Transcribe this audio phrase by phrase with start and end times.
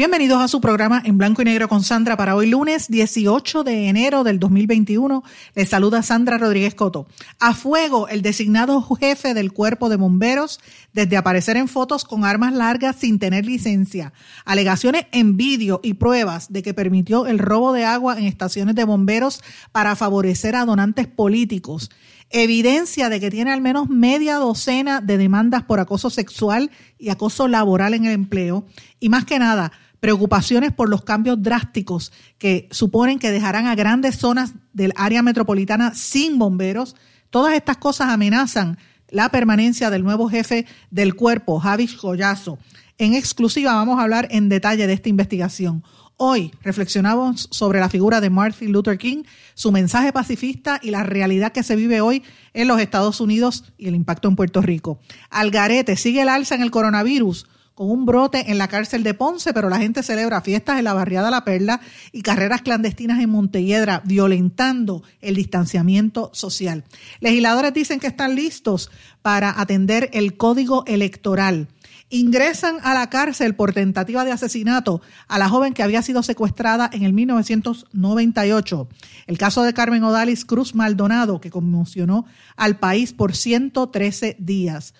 [0.00, 3.88] Bienvenidos a su programa en blanco y negro con Sandra para hoy lunes 18 de
[3.88, 5.22] enero del 2021.
[5.54, 7.06] Les saluda Sandra Rodríguez Coto.
[7.38, 10.58] A fuego el designado jefe del cuerpo de bomberos
[10.94, 14.14] desde aparecer en fotos con armas largas sin tener licencia.
[14.46, 18.84] Alegaciones en vídeo y pruebas de que permitió el robo de agua en estaciones de
[18.84, 21.90] bomberos para favorecer a donantes políticos
[22.30, 27.48] evidencia de que tiene al menos media docena de demandas por acoso sexual y acoso
[27.48, 28.64] laboral en el empleo
[29.00, 34.16] y más que nada preocupaciones por los cambios drásticos que suponen que dejarán a grandes
[34.16, 36.96] zonas del área metropolitana sin bomberos.
[37.28, 38.78] Todas estas cosas amenazan
[39.08, 42.58] la permanencia del nuevo jefe del cuerpo, Javis Collazo.
[42.98, 45.84] En exclusiva vamos a hablar en detalle de esta investigación.
[46.22, 49.22] Hoy reflexionamos sobre la figura de Martin Luther King,
[49.54, 53.88] su mensaje pacifista y la realidad que se vive hoy en los Estados Unidos y
[53.88, 55.00] el impacto en Puerto Rico.
[55.30, 59.52] Algarete sigue el alza en el coronavirus con un brote en la cárcel de Ponce,
[59.52, 61.80] pero la gente celebra fiestas en la barriada La Perla
[62.12, 66.84] y carreras clandestinas en Montelledra, violentando el distanciamiento social.
[67.20, 68.90] Legisladores dicen que están listos
[69.22, 71.68] para atender el código electoral
[72.10, 76.90] ingresan a la cárcel por tentativa de asesinato a la joven que había sido secuestrada
[76.92, 78.88] en el 1998.
[79.26, 84.92] El caso de Carmen Odalis Cruz Maldonado, que conmocionó al país por 113 días.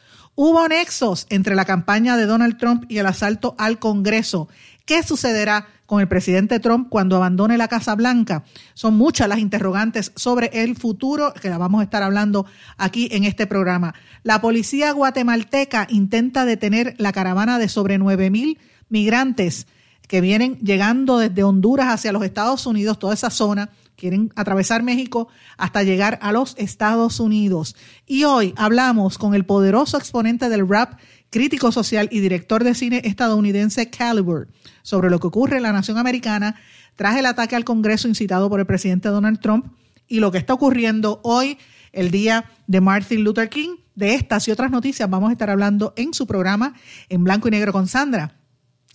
[0.43, 4.49] Hubo nexos entre la campaña de Donald Trump y el asalto al Congreso.
[4.87, 8.43] ¿Qué sucederá con el presidente Trump cuando abandone la Casa Blanca?
[8.73, 12.47] Son muchas las interrogantes sobre el futuro que la vamos a estar hablando
[12.79, 13.93] aquí en este programa.
[14.23, 18.59] La policía guatemalteca intenta detener la caravana de sobre 9 mil
[18.89, 19.67] migrantes
[20.09, 23.69] que vienen llegando desde Honduras hacia los Estados Unidos, toda esa zona,
[24.01, 25.29] quieren atravesar México
[25.59, 27.77] hasta llegar a los Estados Unidos.
[28.07, 33.03] Y hoy hablamos con el poderoso exponente del rap, crítico social y director de cine
[33.05, 34.49] estadounidense Caliber
[34.83, 36.57] sobre lo que ocurre en la nación americana
[36.97, 39.67] tras el ataque al Congreso incitado por el presidente Donald Trump
[40.09, 41.59] y lo que está ocurriendo hoy,
[41.93, 43.77] el día de Martin Luther King.
[43.95, 46.75] De estas y otras noticias vamos a estar hablando en su programa
[47.11, 48.40] en blanco y negro con Sandra.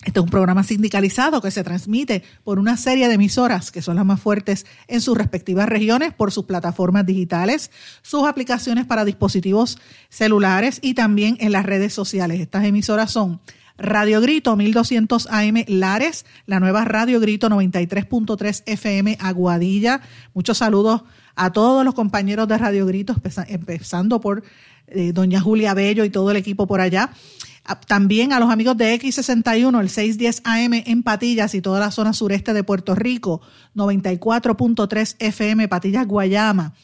[0.04, 3.96] Este es un programa sindicalizado que se transmite por una serie de emisoras que son
[3.96, 7.70] las más fuertes en sus respectivas regiones por sus plataformas digitales,
[8.02, 12.40] sus aplicaciones para dispositivos celulares y también en las redes sociales.
[12.40, 13.40] Estas emisoras son
[13.78, 20.00] Radio Grito 1200 AM Lares, la nueva Radio Grito 93.3 FM Aguadilla.
[20.34, 21.02] Muchos saludos
[21.34, 23.14] a todos los compañeros de Radio Grito,
[23.48, 24.42] empezando por
[24.88, 27.10] eh, doña Julia Bello y todo el equipo por allá.
[27.86, 32.12] También a los amigos de X61, el 610 AM en Patillas y toda la zona
[32.12, 33.40] sureste de Puerto Rico,
[33.74, 36.74] 94.3 FM Patillas Guayama.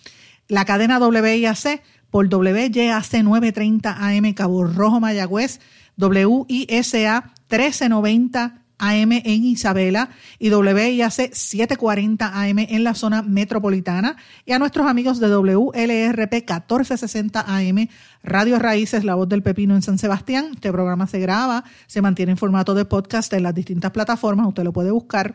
[0.48, 5.60] La cadena WIAC por WYAC 930 AM Cabo Rojo Mayagüez,
[5.96, 10.10] WISA 1390 AM en Isabela
[10.40, 17.44] y WIAC 740 AM en la zona metropolitana y a nuestros amigos de WLRP 1460
[17.46, 17.88] AM
[18.24, 20.50] Radio Raíces, La Voz del Pepino en San Sebastián.
[20.54, 24.64] Este programa se graba, se mantiene en formato de podcast en las distintas plataformas, usted
[24.64, 25.34] lo puede buscar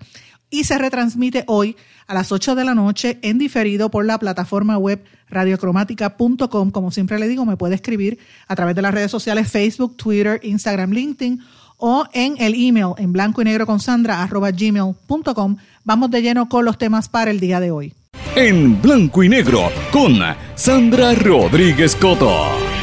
[0.49, 1.75] y se retransmite hoy
[2.07, 6.71] a las 8 de la noche en diferido por la plataforma web radiocromática.com.
[6.71, 10.39] Como siempre le digo, me puede escribir a través de las redes sociales Facebook, Twitter,
[10.43, 11.41] Instagram, LinkedIn
[11.77, 15.57] o en el email en blanco y negro con sandra arroba gmail.com.
[15.83, 17.93] Vamos de lleno con los temas para el día de hoy.
[18.35, 20.19] En blanco y negro con
[20.55, 22.76] Sandra Rodríguez Coto.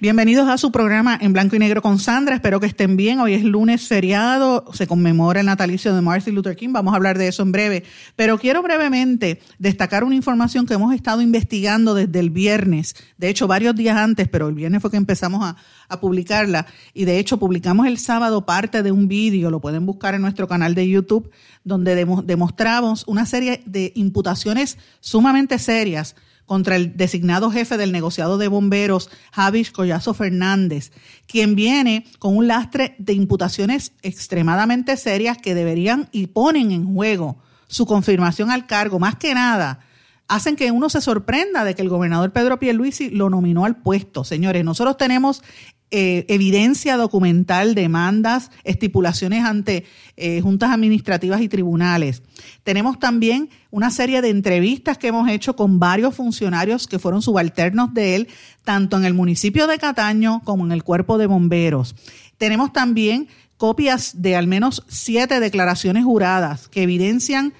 [0.00, 2.36] Bienvenidos a su programa en blanco y negro con Sandra.
[2.36, 3.18] Espero que estén bien.
[3.18, 6.68] Hoy es lunes feriado, se conmemora el natalicio de Martin Luther King.
[6.70, 7.82] Vamos a hablar de eso en breve.
[8.14, 12.94] Pero quiero brevemente destacar una información que hemos estado investigando desde el viernes.
[13.16, 15.56] De hecho, varios días antes, pero el viernes fue que empezamos a,
[15.88, 16.66] a publicarla.
[16.94, 20.46] Y de hecho, publicamos el sábado parte de un vídeo, lo pueden buscar en nuestro
[20.46, 21.28] canal de YouTube,
[21.64, 26.14] donde demostramos una serie de imputaciones sumamente serias
[26.48, 30.90] contra el designado jefe del negociado de bomberos, Javis Collazo Fernández,
[31.26, 37.36] quien viene con un lastre de imputaciones extremadamente serias que deberían y ponen en juego
[37.68, 39.80] su confirmación al cargo, más que nada
[40.28, 44.24] hacen que uno se sorprenda de que el gobernador Pedro Pierluisi lo nominó al puesto.
[44.24, 45.42] Señores, nosotros tenemos
[45.90, 49.84] eh, evidencia documental, demandas, estipulaciones ante
[50.16, 52.22] eh, juntas administrativas y tribunales.
[52.62, 57.94] Tenemos también una serie de entrevistas que hemos hecho con varios funcionarios que fueron subalternos
[57.94, 58.28] de él,
[58.64, 61.94] tanto en el municipio de Cataño como en el cuerpo de bomberos.
[62.36, 67.54] Tenemos también copias de al menos siete declaraciones juradas que evidencian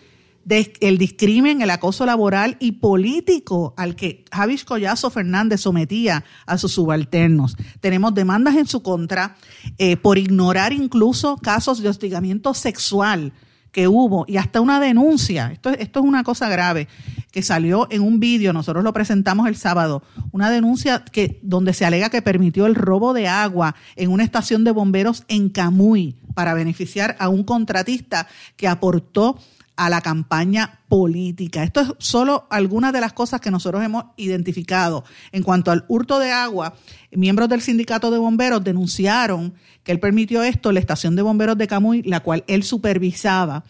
[0.48, 6.72] el discrimen, el acoso laboral y político al que Javis Collazo Fernández sometía a sus
[6.72, 7.56] subalternos.
[7.80, 9.36] Tenemos demandas en su contra
[9.76, 13.32] eh, por ignorar incluso casos de hostigamiento sexual
[13.72, 15.52] que hubo y hasta una denuncia.
[15.52, 16.88] Esto, esto es una cosa grave
[17.30, 20.02] que salió en un vídeo, nosotros lo presentamos el sábado,
[20.32, 24.64] una denuncia que, donde se alega que permitió el robo de agua en una estación
[24.64, 29.38] de bomberos en Camuy para beneficiar a un contratista que aportó
[29.78, 31.62] a la campaña política.
[31.62, 35.04] Esto es solo algunas de las cosas que nosotros hemos identificado.
[35.30, 36.74] En cuanto al hurto de agua,
[37.12, 39.54] miembros del sindicato de bomberos denunciaron
[39.84, 43.64] que él permitió esto la estación de bomberos de Camuy, la cual él supervisaba.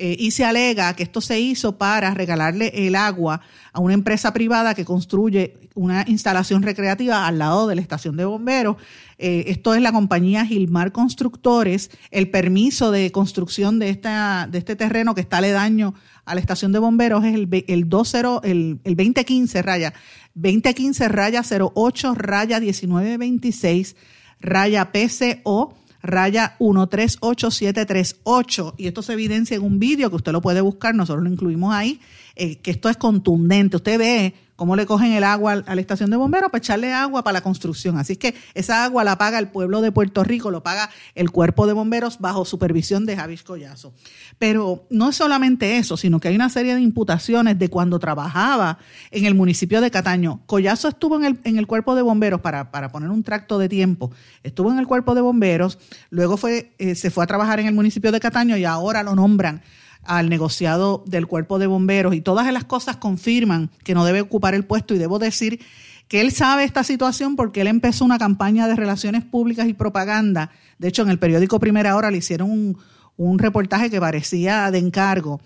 [0.00, 3.40] Eh, y se alega que esto se hizo para regalarle el agua
[3.72, 8.24] a una empresa privada que construye una instalación recreativa al lado de la estación de
[8.24, 8.76] bomberos.
[9.18, 11.90] Eh, esto es la compañía Gilmar Constructores.
[12.10, 15.94] El permiso de construcción de, esta, de este terreno que está aledaño
[16.24, 19.92] a la estación de bomberos es el, el, 20, el, el 2015 raya
[20.34, 23.96] 2015 raya 08 raya 1926
[24.40, 25.74] raya PCO
[26.04, 31.24] raya 138738 y esto se evidencia en un vídeo que usted lo puede buscar, nosotros
[31.24, 31.98] lo incluimos ahí,
[32.36, 33.76] eh, que esto es contundente.
[33.76, 37.24] Usted ve cómo le cogen el agua a la estación de bomberos para echarle agua
[37.24, 37.98] para la construcción.
[37.98, 41.66] Así que esa agua la paga el pueblo de Puerto Rico, lo paga el cuerpo
[41.66, 43.92] de bomberos bajo supervisión de Javis Collazo.
[44.38, 48.78] Pero no es solamente eso, sino que hay una serie de imputaciones de cuando trabajaba
[49.10, 50.42] en el municipio de Cataño.
[50.46, 53.68] Collazo estuvo en el, en el cuerpo de bomberos, para, para poner un tracto de
[53.68, 54.10] tiempo,
[54.42, 55.78] estuvo en el cuerpo de bomberos,
[56.10, 59.14] luego fue, eh, se fue a trabajar en el municipio de Cataño y ahora lo
[59.14, 59.62] nombran
[60.06, 64.54] al negociado del cuerpo de bomberos y todas las cosas confirman que no debe ocupar
[64.54, 65.60] el puesto y debo decir
[66.08, 70.50] que él sabe esta situación porque él empezó una campaña de relaciones públicas y propaganda.
[70.78, 72.78] De hecho, en el periódico Primera Hora le hicieron un,
[73.16, 75.40] un reportaje que parecía de encargo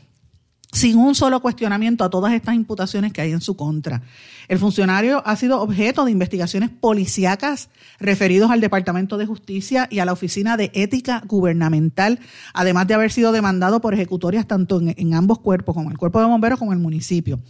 [0.72, 4.02] sin un solo cuestionamiento a todas estas imputaciones que hay en su contra.
[4.48, 7.68] El funcionario ha sido objeto de investigaciones policíacas
[8.00, 12.20] referidos al Departamento de Justicia y a la Oficina de Ética Gubernamental,
[12.54, 16.26] además de haber sido demandado por ejecutorias tanto en, ambos cuerpos, como el Cuerpo de
[16.26, 17.40] Bomberos como el municipio.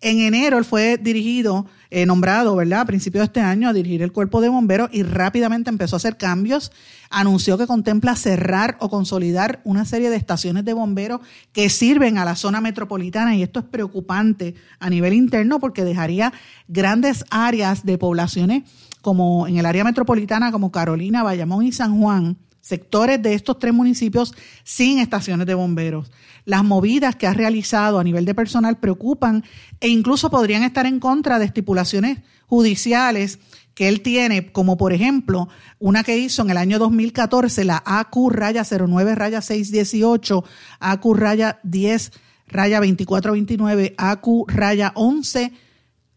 [0.00, 4.02] En enero él fue dirigido, eh, nombrado, ¿verdad?, a principios de este año a dirigir
[4.02, 6.70] el Cuerpo de Bomberos y rápidamente empezó a hacer cambios.
[7.10, 11.20] Anunció que contempla cerrar o consolidar una serie de estaciones de bomberos
[11.52, 16.32] que sirven a la zona metropolitana y esto es preocupante a nivel interno porque dejaría
[16.66, 18.64] grandes áreas de poblaciones
[19.00, 22.36] como en el área metropolitana como Carolina, Bayamón y San Juan,
[22.68, 26.10] sectores de estos tres municipios sin estaciones de bomberos.
[26.44, 29.42] Las movidas que ha realizado a nivel de personal preocupan
[29.80, 33.38] e incluso podrían estar en contra de estipulaciones judiciales
[33.74, 35.48] que él tiene, como por ejemplo
[35.78, 40.44] una que hizo en el año 2014, la AQ raya 09 raya 618,
[40.80, 42.12] AQ raya 10
[42.48, 45.52] raya 2429, AQ raya 11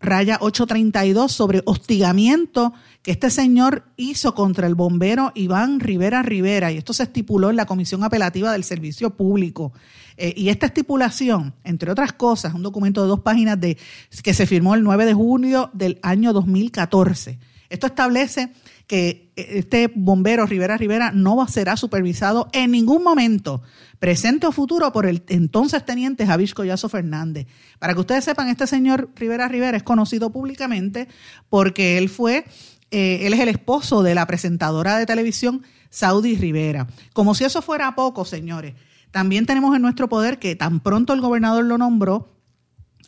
[0.02, 6.78] raya 832 sobre hostigamiento que este señor hizo contra el bombero Iván Rivera Rivera, y
[6.78, 9.74] esto se estipuló en la Comisión Apelativa del Servicio Público.
[10.18, 13.78] Eh, y esta estipulación, entre otras cosas, un documento de dos páginas de,
[14.24, 17.40] que se firmó el 9 de junio del año 2014.
[17.70, 18.52] Esto establece
[18.86, 23.64] que eh, este bombero Rivera Rivera no será supervisado en ningún momento,
[24.00, 27.48] presente o futuro, por el entonces teniente Javier Collazo Fernández.
[27.80, 31.08] Para que ustedes sepan, este señor Rivera Rivera es conocido públicamente
[31.50, 32.46] porque él fue,
[32.92, 36.88] eh, él es el esposo de la presentadora de televisión Saudi Rivera.
[37.14, 38.76] Como si eso fuera poco, señores.
[39.12, 42.30] También tenemos en nuestro poder que tan pronto el gobernador lo nombró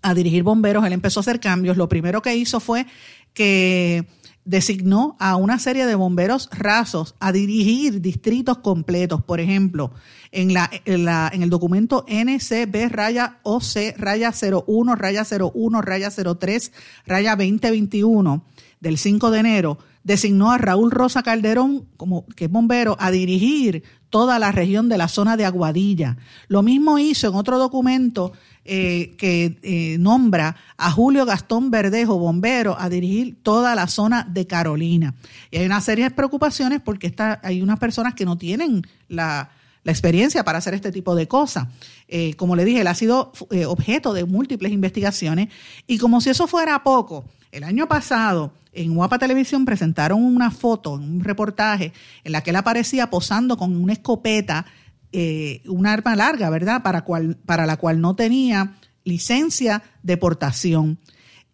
[0.02, 1.78] a dirigir bomberos, él empezó a hacer cambios.
[1.78, 2.86] Lo primero que hizo fue
[3.34, 4.06] que
[4.46, 9.24] designó a una serie de bomberos rasos a dirigir distritos completos.
[9.24, 9.94] Por ejemplo,
[10.32, 16.72] en, la, en, el documento NCB raya OC raya 01 raya 01 raya 03
[17.06, 18.44] raya 2021
[18.84, 23.84] del 5 de enero, designó a Raúl Rosa Calderón, como, que es bombero, a dirigir
[24.10, 26.18] toda la región de la zona de Aguadilla.
[26.50, 28.34] Lo mismo hizo en otro documento
[28.66, 34.46] eh, que eh, nombra a Julio Gastón Verdejo, bombero, a dirigir toda la zona de
[34.46, 35.16] Carolina.
[35.50, 39.50] Y hay una serie de preocupaciones porque está, hay unas personas que no tienen la,
[39.86, 41.68] experiencia para hacer este tipo de cosas.
[42.08, 43.34] Eh, como le dije, él ha sido
[43.68, 45.50] objeto de múltiples investigaciones
[45.88, 50.94] y como si eso fuera poco, el año pasado en Guapa Televisión presentaron una foto,
[50.94, 51.94] un reportaje
[52.24, 54.66] en la que él aparecía posando con una escopeta,
[55.12, 56.82] eh, una arma larga, ¿verdad?
[56.82, 60.98] Para, la cual no tenía licencia de portación.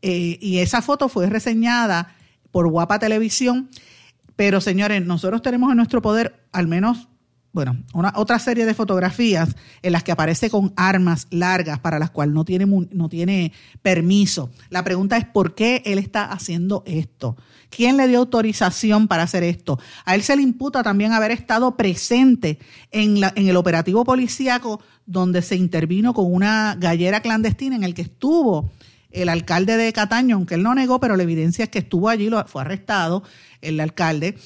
[0.02, 2.16] y esa foto fue reseñada
[2.52, 3.70] por Guapa Televisión.
[4.38, 7.10] Pero señores, nosotros tenemos en nuestro poder al menos
[7.52, 12.12] bueno, una, otra serie de fotografías en las que aparece con armas largas para las
[12.12, 14.52] cuales no tiene, no tiene permiso.
[14.70, 17.38] La pregunta es por qué él está haciendo esto.
[17.70, 19.80] ¿Quién le dio autorización para hacer esto?
[20.06, 22.60] A él se le imputa también haber estado presente
[22.92, 27.96] en, la, en el operativo policíaco donde se intervino con una gallera clandestina en el
[27.96, 28.70] que estuvo
[29.12, 32.30] el alcalde de Cataño, aunque él no negó, pero la evidencia es que estuvo allí,
[32.30, 33.24] lo, fue arrestado
[33.62, 34.38] el alcalde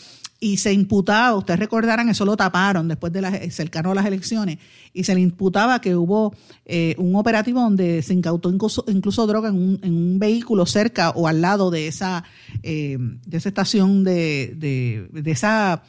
[0.43, 4.57] y se imputaba, ustedes recordarán, eso lo taparon después de las, cercano a las elecciones,
[4.91, 6.35] y se le imputaba que hubo
[6.65, 11.29] eh, un operativo donde se incautó incluso, droga en un, en un, vehículo cerca o
[11.29, 12.25] al lado de esa,
[12.61, 15.83] eh, de esa estación de, de, de, esa,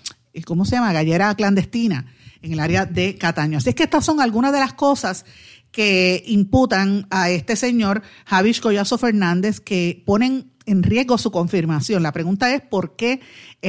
[0.47, 2.07] ¿cómo se llama?, gallera clandestina
[2.41, 3.59] en el área de Cataño.
[3.59, 5.25] Así es que estas son algunas de las cosas
[5.73, 12.03] que imputan a este señor Javish Collazo Fernández que ponen en riesgo su confirmación.
[12.03, 13.21] La pregunta es por qué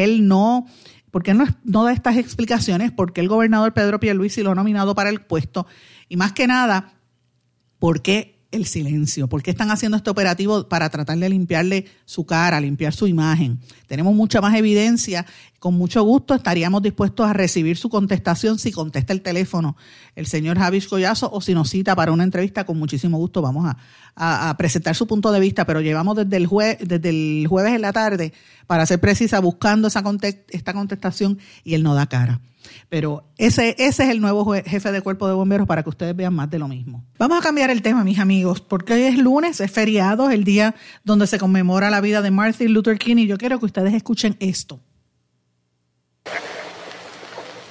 [0.04, 0.68] él no,
[1.12, 4.56] por qué no, no da estas explicaciones, por qué el gobernador Pedro Pierluisi lo ha
[4.56, 5.66] nominado para el puesto
[6.10, 6.94] y más que nada,
[7.80, 9.28] por qué el silencio?
[9.28, 13.60] ¿Por qué están haciendo este operativo para tratar de limpiarle su cara, limpiar su imagen?
[13.88, 15.26] Tenemos mucha más evidencia.
[15.60, 19.76] Con mucho gusto estaríamos dispuestos a recibir su contestación si contesta el teléfono
[20.16, 23.66] el señor Javis Collazo o si nos cita para una entrevista, con muchísimo gusto vamos
[23.66, 23.78] a,
[24.58, 28.34] presentar su punto de vista, pero llevamos desde el, desde el jueves en la tarde,
[28.68, 30.04] para ser precisa, buscando esa
[30.50, 32.40] esta contestación y él no da cara.
[32.90, 36.34] Pero ese, ese es el nuevo jefe de cuerpo de bomberos para que ustedes vean
[36.34, 37.04] más de lo mismo.
[37.18, 40.76] Vamos a cambiar el tema, mis amigos, porque hoy es lunes, es feriado, el día
[41.04, 44.36] donde se conmemora la vida de Martin Luther King y yo quiero que ustedes escuchen
[44.40, 44.80] esto.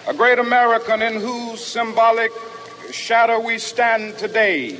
[0.06, 2.30] A great American in whose symbolic
[2.92, 4.76] shadow we stand today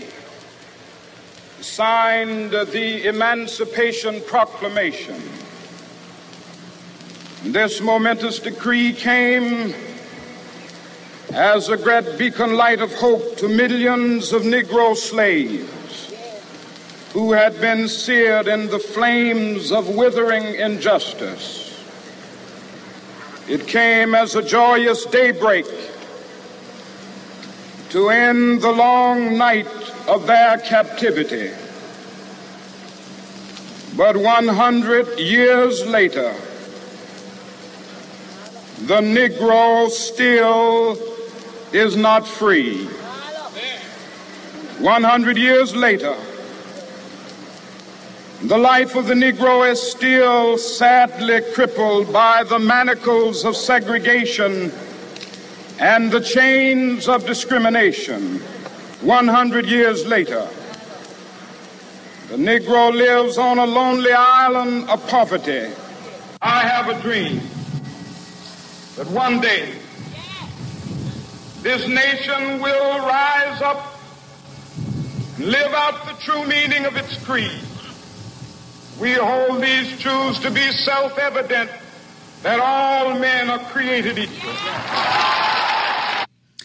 [1.65, 5.21] signed the Emancipation Proclamation.
[7.43, 9.75] This momentous decree came
[11.33, 16.15] as a great beacon light of hope to millions of Negro slaves
[17.13, 21.83] who had been seared in the flames of withering injustice.
[23.49, 25.67] It came as a joyous daybreak
[27.91, 31.53] to end the long night of their captivity.
[33.97, 36.35] But 100 years later,
[38.87, 40.99] the Negro still
[41.73, 42.87] is not free.
[44.81, 46.17] 100 years later,
[48.43, 54.71] the life of the Negro is still sadly crippled by the manacles of segregation
[55.79, 58.43] and the chains of discrimination.
[59.05, 60.49] 100 years later,
[62.29, 65.71] the Negro lives on a lonely island of poverty.
[66.41, 67.41] I have a dream
[68.97, 69.75] that one day
[71.61, 73.99] this nation will rise up
[75.37, 77.61] and live out the true meaning of its creed.
[78.99, 81.71] We hold these truths to be self-evident
[82.43, 84.53] that all men are created equal.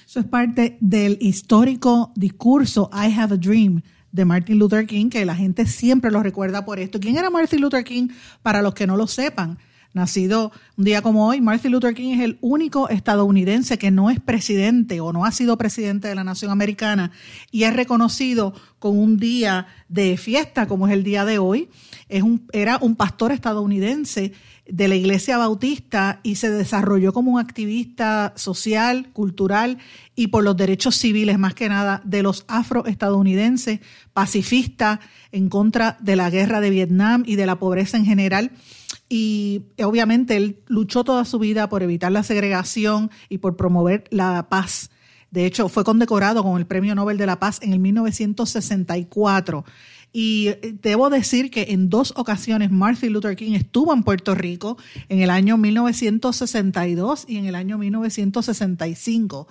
[0.09, 5.23] Eso es parte del histórico discurso I Have a Dream de Martin Luther King, que
[5.23, 6.99] la gente siempre lo recuerda por esto.
[6.99, 8.07] ¿Quién era Martin Luther King?
[8.41, 9.59] Para los que no lo sepan,
[9.93, 14.19] nacido un día como hoy, Martin Luther King es el único estadounidense que no es
[14.19, 17.12] presidente o no ha sido presidente de la nación americana
[17.51, 21.69] y es reconocido con un día de fiesta como es el día de hoy.
[22.08, 24.34] Es un, era un pastor estadounidense
[24.67, 29.79] de la Iglesia Bautista y se desarrolló como un activista social, cultural
[30.15, 33.79] y por los derechos civiles, más que nada, de los afroestadounidenses,
[34.13, 35.00] pacifista
[35.31, 38.51] en contra de la guerra de Vietnam y de la pobreza en general
[39.09, 44.47] y obviamente él luchó toda su vida por evitar la segregación y por promover la
[44.49, 44.91] paz.
[45.31, 49.65] De hecho, fue condecorado con el Premio Nobel de la Paz en el 1964.
[50.11, 54.77] Y eh, debo decir que en dos ocasiones Martin Luther King estuvo en Puerto Rico,
[55.07, 59.47] en el año 1962 y en el año 1965.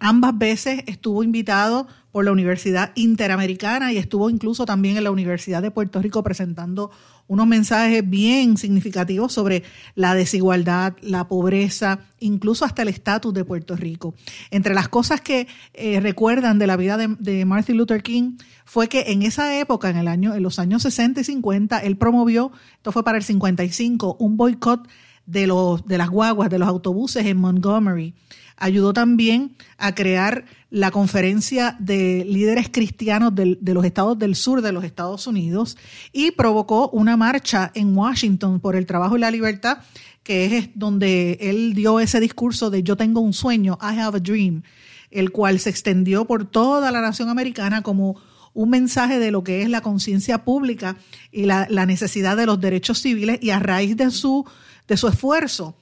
[0.00, 1.86] Ambas veces estuvo invitado
[2.16, 6.90] por la Universidad Interamericana y estuvo incluso también en la Universidad de Puerto Rico presentando
[7.28, 13.76] unos mensajes bien significativos sobre la desigualdad, la pobreza, incluso hasta el estatus de Puerto
[13.76, 14.14] Rico.
[14.50, 19.04] Entre las cosas que eh, recuerdan de la vida de, Martin Luther King fue que
[19.08, 22.92] en esa época, en, el año, en los años 60 y 50, él promovió, esto
[22.92, 24.88] fue para el 55, un boicot
[25.26, 28.14] de, los, de las guaguas, de los autobuses en Montgomery.
[28.56, 34.72] Ayudó también a crear la conferencia de líderes cristianos de los estados del sur de
[34.72, 35.76] los Estados Unidos
[36.12, 39.78] y provocó una marcha en Washington por el trabajo y la libertad,
[40.22, 44.20] que es donde él dio ese discurso de yo tengo un sueño, I have a
[44.20, 44.62] dream,
[45.10, 48.16] el cual se extendió por toda la nación americana como
[48.52, 50.96] un mensaje de lo que es la conciencia pública
[51.30, 54.46] y la, la, necesidad de los derechos civiles y a raíz de su,
[54.88, 55.76] de su esfuerzo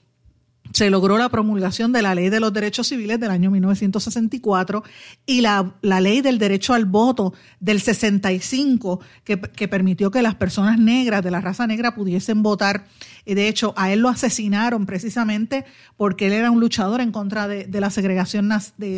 [0.74, 4.82] se logró la promulgación de la Ley de los Derechos Civiles del año 1964
[5.24, 10.80] y la, Ley del Derecho al Voto del 65, que, que, permitió que las personas
[10.80, 12.86] negras de la raza negra pudiesen votar.
[13.24, 15.64] Y de hecho, a él lo asesinaron precisamente
[15.96, 18.50] porque él era un luchador en contra de, la segregación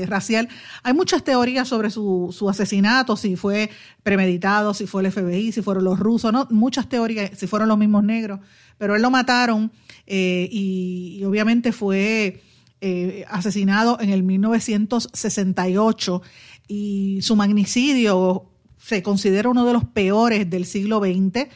[0.06, 0.48] racial.
[0.82, 3.68] Hay muchas teorías sobre su, su, asesinato, si fue
[4.02, 7.76] premeditado, si fue el FBI, si fueron los rusos, no, muchas teorías, si fueron los
[7.76, 8.40] mismos negros,
[8.78, 9.70] pero él lo mataron
[10.06, 12.42] eh, y, obviamente fue
[12.80, 16.22] eh, asesinado en el 1968
[16.68, 21.48] y su magnicidio se considera uno de los peores del siglo XX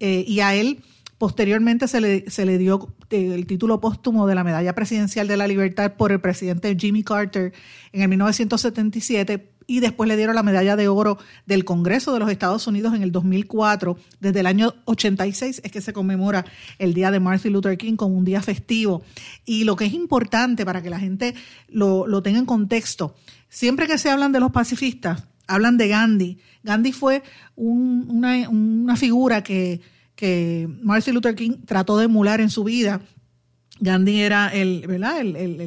[0.00, 0.80] eh, y a él
[1.18, 5.46] posteriormente se le, se le dio el título póstumo de la Medalla Presidencial de la
[5.46, 7.52] Libertad por el presidente Jimmy Carter
[7.92, 12.30] en el 1977 y después le dieron la medalla de oro del Congreso de los
[12.30, 13.96] Estados Unidos en el 2004.
[14.20, 16.44] Desde el año 86 es que se conmemora
[16.78, 19.02] el Día de Martin Luther King como un día festivo.
[19.44, 21.34] Y lo que es importante para que la gente
[21.68, 23.14] lo, tenga en contexto,
[23.48, 26.38] siempre que se hablan de los pacifistas, hablan de Gandhi.
[26.62, 27.22] Gandhi fue
[27.56, 29.80] una, figura que,
[30.14, 33.00] que Martin Luther King trató de emular en su vida.
[33.80, 34.82] Gandhi era el,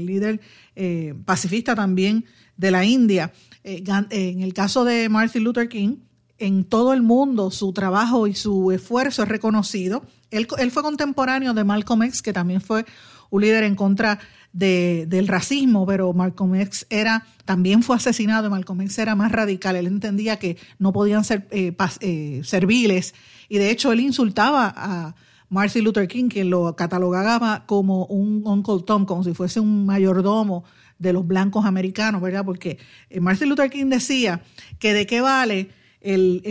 [0.06, 0.40] líder
[0.76, 2.26] eh, pacifista también
[2.56, 3.34] de la India.
[3.68, 5.98] Eh, en el caso de Martin Luther King,
[6.38, 10.06] en todo el mundo su trabajo y su esfuerzo es reconocido.
[10.30, 12.86] Él, fue contemporáneo de Malcolm X, que también fue
[13.32, 14.20] un líder en contra
[14.54, 19.88] del racismo, pero Malcolm X era, también fue asesinado, Malcolm X era más radical, él
[19.88, 23.16] entendía que no podían ser eh, eh, serviles.
[23.50, 25.16] Y de hecho él insultaba a
[25.50, 30.64] Martin Luther King, que lo catalogaba como un Uncle Tom, como si fuese un mayordomo
[31.00, 32.46] de los blancos americanos, ¿verdad?
[32.46, 32.78] Porque
[33.10, 34.42] eh, Martin Luther King decía
[34.80, 35.70] que de qué vale
[36.02, 36.42] el,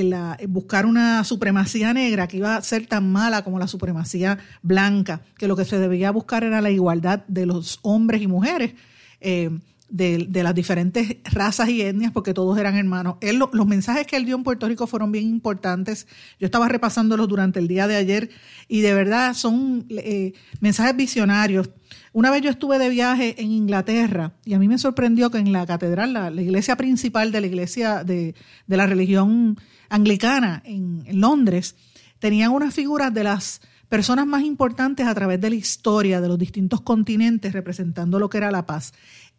[0.48, 5.48] buscar una supremacía negra que iba a ser tan mala como la supremacía blanca, que
[5.48, 8.74] lo que se debía buscar era la igualdad de los hombres y mujeres.
[9.20, 9.50] Eh,
[9.94, 13.16] de, las diferentes razas y etnias, porque todos eran hermanos.
[13.20, 16.08] Él, los mensajes que él dio en Puerto Rico fueron bien importantes.
[16.40, 18.30] Yo estaba repasándolos durante el día de ayer
[18.66, 21.70] y de verdad son eh, mensajes visionarios.
[22.14, 25.52] Una vez yo estuve de viaje en Inglaterra y a mí me sorprendió que en
[25.52, 28.36] la catedral, la, iglesia principal de la iglesia de,
[28.68, 31.74] la religión anglicana en, en Londres,
[32.20, 36.38] tenían unas figuras de las personas más importantes a través de la historia de los
[36.38, 38.92] distintos continentes representando lo que era la paz.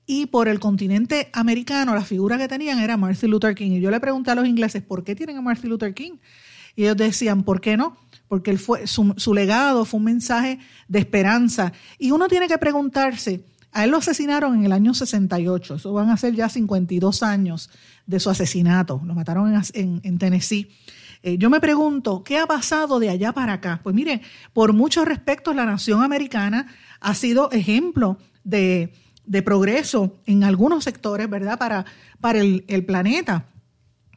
[0.05, 3.71] Y por el continente americano, la figura que tenían era Martin Luther King.
[3.71, 6.17] Y yo le pregunté a los ingleses, ¿por qué tienen a Martin Luther King?
[6.75, 7.95] Y ellos decían, ¿por qué no?
[8.27, 11.73] Porque él fue, su, legado fue un mensaje de esperanza.
[11.97, 16.09] Y uno tiene que preguntarse, a él lo asesinaron en el año 68, eso van
[16.09, 17.69] a ser ya 52 años
[18.07, 20.69] de su asesinato, lo mataron en, Tennessee.
[21.23, 23.79] Eh, yo me pregunto, ¿qué ha pasado de allá para acá?
[23.83, 24.21] Pues mire,
[24.53, 26.67] por muchos respectos la nación americana
[26.99, 28.93] ha sido ejemplo de,
[29.43, 31.57] progreso en algunos sectores, ¿verdad?
[31.57, 31.85] Para,
[32.21, 33.45] para el, el planeta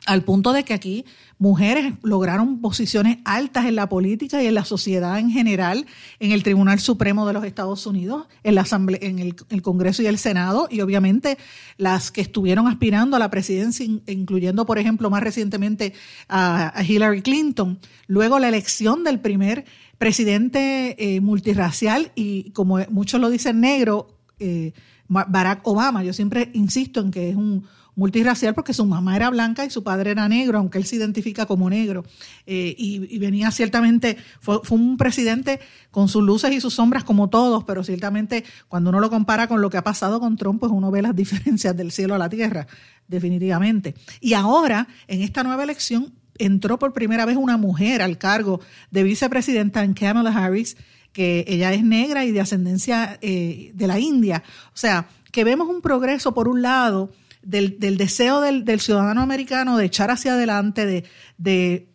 [0.08, 1.04] al punto de que aquí
[1.38, 5.86] mujeres lograron posiciones altas en la política y en la sociedad en general,
[6.18, 10.06] en el Tribunal Supremo de los Estados Unidos, en la Asamblea, en el, Congreso y
[10.06, 11.36] el Senado, y obviamente
[11.76, 15.92] las que estuvieron aspirando a la presidencia, incluyendo, por ejemplo, más recientemente
[16.28, 17.78] a, Hillary Clinton.
[18.06, 19.66] Luego la elección del primer
[19.98, 24.72] presidente eh, multirracial y, como muchos lo dicen, negro, eh,
[25.08, 26.02] Barack Obama.
[26.02, 27.64] Yo siempre insisto en que es un
[27.98, 31.46] multirracial porque su mamá era blanca y su padre era negro, aunque él se identifica
[31.46, 32.04] como negro.
[32.46, 35.58] Eh, y, venía ciertamente, fue, un presidente
[35.90, 39.60] con sus luces y sus sombras como todos, pero ciertamente cuando uno lo compara con
[39.60, 42.28] lo que ha pasado con Trump, pues uno ve las diferencias del cielo a la
[42.28, 42.68] tierra,
[43.08, 43.96] definitivamente.
[44.20, 48.60] Y ahora, en esta nueva elección, entró por primera vez una mujer al cargo
[48.92, 50.76] de vicepresidenta en Kamala Harris
[51.12, 54.44] que ella es negra y de ascendencia eh, de la India.
[54.68, 57.10] O sea, que vemos un progreso por un lado
[57.42, 61.04] del, deseo del, ciudadano americano de echar hacia adelante, de,
[61.36, 61.88] de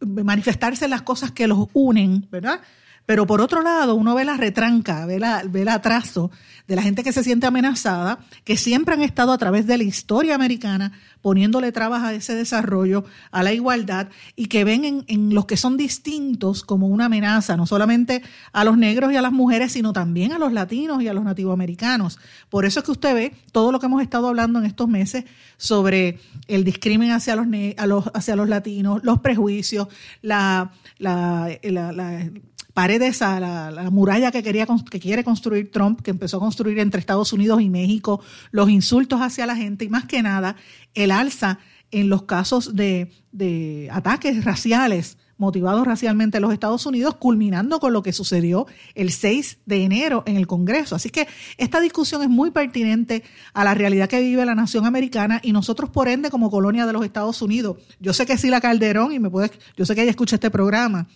[0.00, 2.60] manifestarse las cosas que los unen, ¿verdad?
[3.06, 6.30] Pero por otro lado, uno ve la retranca, ve, la, ve el atraso
[6.66, 9.84] de la gente que se siente amenazada, que siempre han estado a través de la
[9.84, 15.34] historia americana poniéndole trabas a ese desarrollo, a la igualdad, y que ven en, en,
[15.34, 19.32] los que son distintos como una amenaza, no solamente a los negros y a las
[19.32, 22.18] mujeres, sino también a los latinos y a los nativoamericanos.
[22.50, 25.24] Por eso es que usted ve todo lo que hemos estado hablando en estos meses
[25.56, 29.88] sobre el discrimen hacia los, a hacia los latinos, los prejuicios,
[30.20, 32.30] la, la, la
[32.74, 37.00] paredes a la, muralla que, quería, que quiere construir Trump, que empezó a construir entre
[37.00, 40.56] Estados Unidos y México, los insultos hacia la gente y más que nada
[40.94, 41.60] el alza
[41.92, 47.92] en los casos de, de ataques raciales motivados racialmente en los Estados Unidos, culminando con
[47.92, 50.94] lo que sucedió el 6 de enero en el Congreso.
[50.94, 51.26] Así que
[51.58, 55.90] esta discusión es muy pertinente a la realidad que vive la nación americana y nosotros,
[55.90, 57.78] por ende, como colonia de los Estados Unidos.
[58.00, 60.50] Yo sé que sí la Calderón, y me puede, yo sé que ella escucha este
[60.50, 61.06] programa,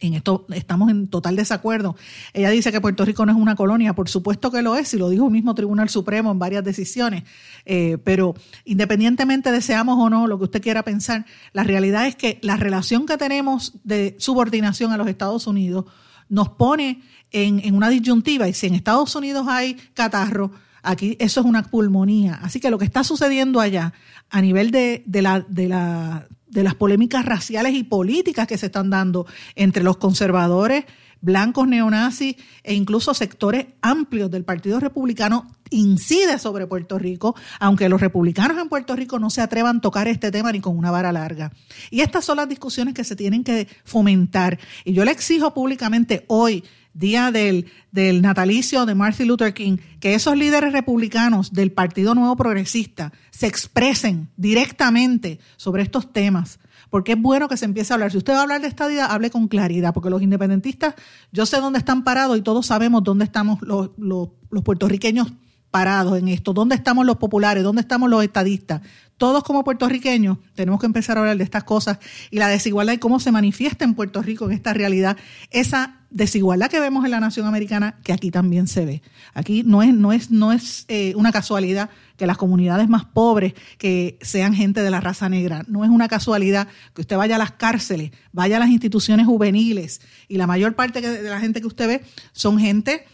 [0.00, 1.96] en esto estamos en total desacuerdo.
[2.32, 4.98] Ella dice que Puerto Rico no es una colonia, por supuesto que lo es, y
[4.98, 7.24] lo dijo el mismo Tribunal Supremo en varias decisiones,
[7.64, 8.34] eh, pero
[8.64, 13.06] independientemente deseamos o no lo que usted quiera pensar, la realidad es que la relación
[13.06, 15.86] que tenemos de subordinación a los Estados Unidos
[16.28, 20.50] nos pone en, una disyuntiva, y si en Estados Unidos hay catarro,
[20.82, 22.38] aquí eso es una pulmonía.
[22.42, 23.92] Así que lo que está sucediendo allá
[24.30, 28.90] a nivel de, de de la de las polémicas raciales y políticas que se están
[28.90, 30.84] dando entre los conservadores,
[31.20, 38.00] blancos neonazis e incluso sectores amplios del Partido Republicano incide sobre Puerto Rico, aunque los
[38.00, 41.12] republicanos en Puerto Rico no se atrevan a tocar este tema ni con una vara
[41.12, 41.52] larga.
[41.90, 44.58] Y estas son las discusiones que se tienen que fomentar.
[44.84, 46.64] Y yo le exijo públicamente hoy
[46.98, 52.36] día del, del natalicio de Martin Luther King, que esos líderes republicanos del Partido Nuevo
[52.36, 56.58] Progresista se expresen directamente sobre estos temas,
[56.90, 58.10] porque es bueno que se empiece a hablar.
[58.10, 60.94] Si usted va a hablar de estadidad, hable con claridad, porque los independentistas,
[61.30, 65.32] yo sé dónde están parados y todos sabemos dónde estamos los, los, los puertorriqueños
[65.70, 66.52] parados en esto?
[66.52, 67.62] ¿Dónde estamos los populares?
[67.62, 68.80] ¿Dónde estamos los estadistas?
[69.18, 71.98] Todos como puertorriqueños tenemos que empezar a hablar de estas cosas
[72.30, 75.16] y la desigualdad y cómo se manifiesta en Puerto Rico en esta realidad,
[75.50, 79.02] esa desigualdad que vemos en la nación americana que aquí también se ve.
[79.34, 83.54] Aquí no es, no es, no es eh, una casualidad que las comunidades más pobres
[83.76, 85.64] que sean gente de la raza negra.
[85.66, 90.00] No es una casualidad que usted vaya a las cárceles, vaya a las instituciones juveniles
[90.28, 93.04] y la mayor parte de la gente que usted ve son gente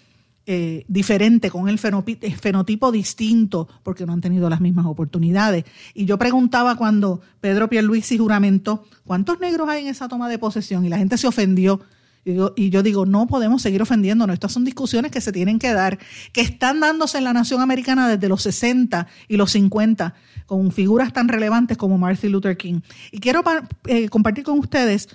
[0.47, 5.65] eh, diferente, con el fenotipo, distinto, porque no han tenido las mismas oportunidades.
[5.95, 10.85] Y yo preguntaba cuando Pedro Pierluisi juramentó, ¿cuántos negros hay en esa toma de posesión?
[10.85, 11.81] Y la gente se ofendió.
[12.27, 14.35] Y yo, digo, no podemos seguir ofendiéndonos.
[14.35, 15.99] Estas son discusiones que se tienen que dar,
[16.33, 21.13] que están dándose en la nación americana desde los 60 y los 50, con figuras
[21.15, 22.81] tan relevantes como Martin Luther King.
[23.13, 23.43] Y quiero
[23.87, 25.09] eh, compartir con ustedes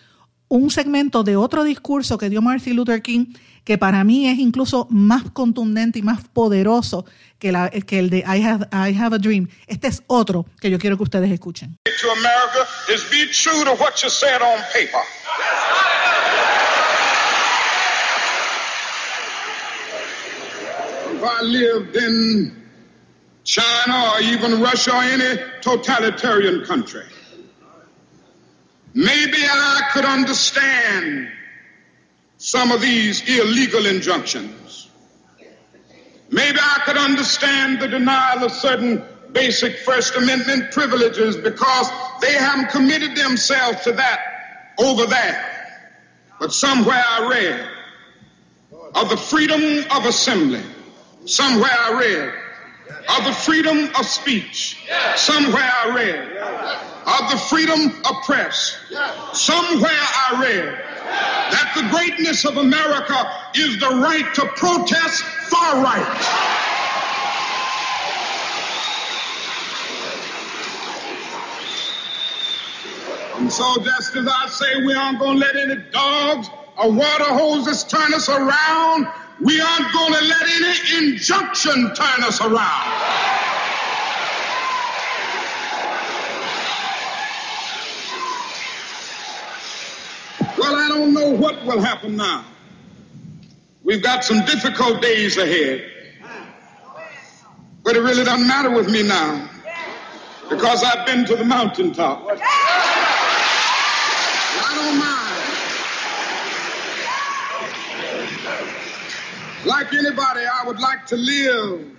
[0.50, 3.28] un segmento de otro discurso que dio Martin Luther King
[3.64, 7.06] que para mí es incluso más contundente y más poderoso
[7.38, 9.48] que, la, que el de I have, I have, a Dream.
[9.68, 11.78] Este es otro que yo quiero que ustedes escuchen.
[23.44, 24.14] China
[29.00, 31.32] maybe I could understand
[32.38, 34.90] some of these illegal injunctions.
[36.30, 41.90] Maybe I could understand the denial of certain basic First Amendment privileges because
[42.22, 44.20] they haven't committed themselves to that
[44.78, 45.46] over there.
[46.38, 47.70] But somewhere I read
[48.96, 50.64] of the freedom of assembly.
[51.26, 52.34] Somewhere I read
[53.18, 54.86] of the freedom of speech.
[55.16, 58.78] Somewhere I read of the freedom of press.
[59.34, 60.66] Somewhere I read
[61.52, 66.60] that the greatness of America is the right to protest far right.
[73.40, 77.24] And so, just as I say, we aren't going to let any dogs or water
[77.24, 79.08] hoses turn us around,
[79.42, 83.49] we aren't going to let any injunction turn us around.
[90.70, 92.46] Well, I don't know what will happen now.
[93.84, 95.84] We've got some difficult days ahead.
[97.84, 99.50] But it really doesn't matter with me now
[100.48, 102.24] because I've been to the mountaintop.
[102.24, 102.36] I
[104.76, 105.26] don't mind.
[109.66, 111.98] Like anybody, I would like to live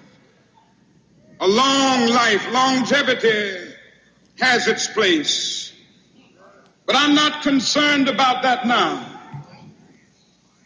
[1.40, 2.46] a long life.
[2.52, 3.74] Longevity
[4.38, 5.59] has its place.
[6.90, 9.06] But I'm not concerned about that now.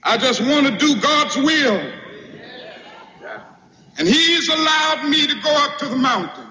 [0.03, 1.93] I just want to do God's will.
[3.99, 6.47] And He's allowed me to go up to the mountain.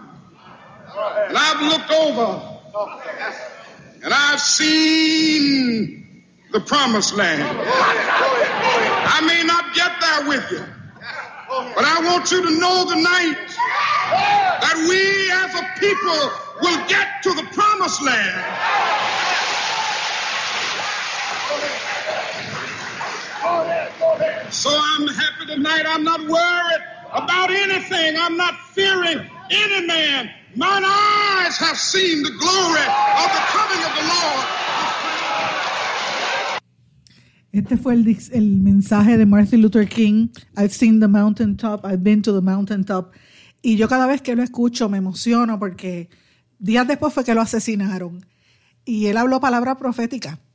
[1.27, 2.59] And I've looked over
[4.03, 7.41] and I've seen the promised land.
[7.41, 10.63] I may not get there with you,
[11.73, 13.47] but I want you to know tonight
[14.61, 16.31] that we as a people
[16.61, 19.42] will get to the promised land.
[24.53, 25.83] So I'm happy tonight.
[25.87, 28.15] I'm not worried about anything.
[28.17, 30.29] I'm not fearing any man.
[30.55, 32.85] Mine eyes have seen the glory
[33.23, 34.45] of the coming of the Lord.
[37.51, 40.29] Este fue el, el, mensaje de Martin Luther King.
[40.57, 43.13] I've seen the mountaintop, I've been to the mountaintop.
[43.61, 46.09] Y yo cada vez que lo escucho me emociono porque
[46.59, 48.25] días después fue que lo asesinaron.
[48.85, 50.39] Y él habló palabra profética.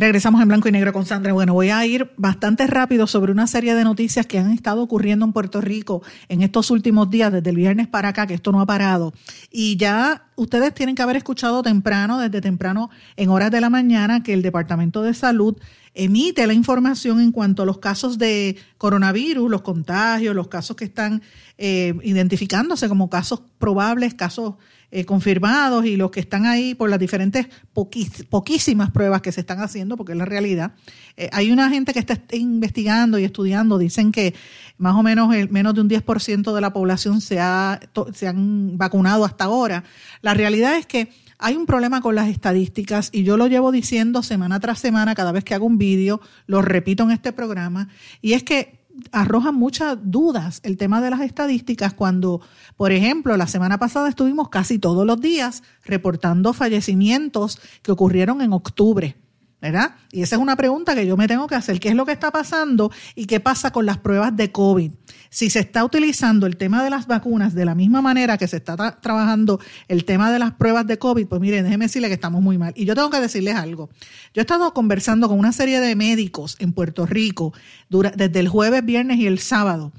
[0.00, 1.34] Regresamos en blanco y negro con Sandra.
[1.34, 5.26] Bueno, voy a ir bastante rápido sobre una serie de noticias que han estado ocurriendo
[5.26, 8.62] en Puerto Rico en estos últimos días, desde el viernes para acá, que esto no
[8.62, 9.12] ha parado.
[9.50, 14.22] Y ya ustedes tienen que haber escuchado temprano, desde temprano, en horas de la mañana,
[14.22, 15.58] que el Departamento de Salud
[15.92, 20.86] emite la información en cuanto a los casos de coronavirus, los contagios, los casos que
[20.86, 21.20] están
[21.58, 24.54] eh, identificándose como casos probables, casos
[24.92, 29.60] eh, confirmados y los que están ahí por las diferentes poquísimas pruebas que se están
[29.60, 30.72] haciendo, porque es la realidad.
[31.16, 34.34] Eh, hay una gente que está investigando y estudiando, dicen que
[34.78, 37.78] más o menos menos de un 10% de la población se, ha,
[38.14, 39.84] se han vacunado hasta ahora.
[40.22, 44.22] La realidad es que hay un problema con las estadísticas y yo lo llevo diciendo
[44.22, 47.88] semana tras semana cada vez que hago un vídeo, lo repito en este programa,
[48.20, 48.79] y es que
[49.12, 52.40] arroja muchas dudas el tema de las estadísticas cuando,
[52.76, 58.52] por ejemplo, la semana pasada estuvimos casi todos los días reportando fallecimientos que ocurrieron en
[58.52, 59.16] octubre.
[59.60, 59.96] ¿Verdad?
[60.10, 61.78] Y esa es una pregunta que yo me tengo que hacer.
[61.80, 64.92] ¿Qué es lo que está pasando y qué pasa con las pruebas de COVID?
[65.28, 68.56] Si se está utilizando el tema de las vacunas de la misma manera que se
[68.56, 72.42] está trabajando el tema de las pruebas de COVID, pues miren, déjenme decirle que estamos
[72.42, 72.72] muy mal.
[72.74, 73.90] Y yo tengo que decirles algo.
[74.34, 77.52] Yo he estado conversando con una serie de médicos en Puerto Rico
[77.88, 79.92] desde el jueves, viernes y el sábado.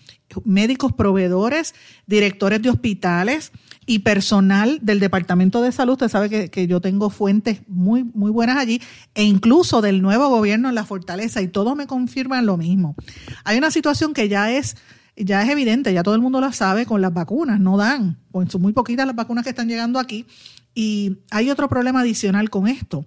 [0.46, 3.52] Médicos proveedores, directores de hospitales,
[3.86, 5.94] y personal del Departamento de Salud.
[5.94, 8.82] Usted sabe que, yo tengo fuentes muy, muy buenas allí,
[9.16, 12.96] e incluso del nuevo gobierno en la Fortaleza, y todos me confirman lo mismo.
[13.44, 14.78] Hay una situación que ya es,
[15.16, 18.52] ya es evidente, ya todo el mundo la sabe, con las vacunas, no dan, pues
[18.52, 20.26] son muy poquitas las vacunas que están llegando aquí.
[20.74, 23.06] Y hay otro problema adicional con esto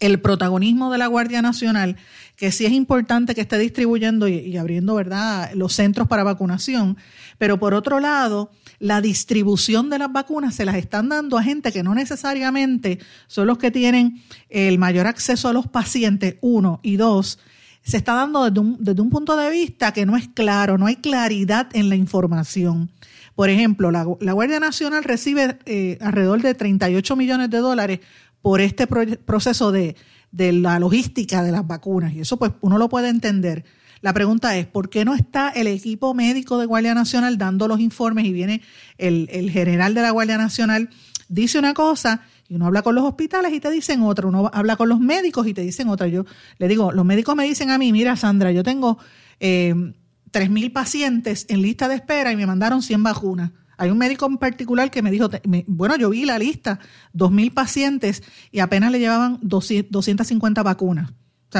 [0.00, 1.96] el protagonismo de la Guardia Nacional,
[2.36, 6.96] que sí es importante que esté distribuyendo y, abriendo, ¿verdad?, los centros para vacunación,
[7.38, 11.72] pero por otro lado, la distribución de las vacunas se las están dando a gente
[11.72, 16.96] que no necesariamente son los que tienen el mayor acceso a los pacientes, uno, y
[16.96, 17.38] dos,
[17.82, 21.68] se está dando desde un, punto de vista que no es claro, no hay claridad
[21.74, 22.90] en la información.
[23.34, 28.00] Por ejemplo, la, Guardia Nacional recibe eh, alrededor de 38 millones de dólares
[28.40, 29.96] por este proceso de,
[30.36, 32.12] la logística de las vacunas.
[32.12, 33.64] Y eso pues uno lo puede entender.
[34.00, 37.80] La pregunta es, ¿por qué no está el equipo médico de Guardia Nacional dando los
[37.80, 38.60] informes y viene
[38.98, 40.90] el, el, general de la Guardia Nacional,
[41.28, 44.76] dice una cosa y uno habla con los hospitales y te dicen otra, uno habla
[44.76, 46.08] con los médicos y te dicen otra.
[46.08, 46.26] Yo
[46.58, 48.98] le digo, los médicos me dicen a mí, mira Sandra, yo tengo
[49.40, 53.52] eh, 3.000 pacientes en lista de espera y me mandaron 100 vacunas.
[53.76, 55.28] Hay un médico en particular que me dijo,
[55.66, 56.78] bueno, yo vi la lista,
[57.14, 61.12] 2.000 pacientes y apenas le llevaban 250 vacunas.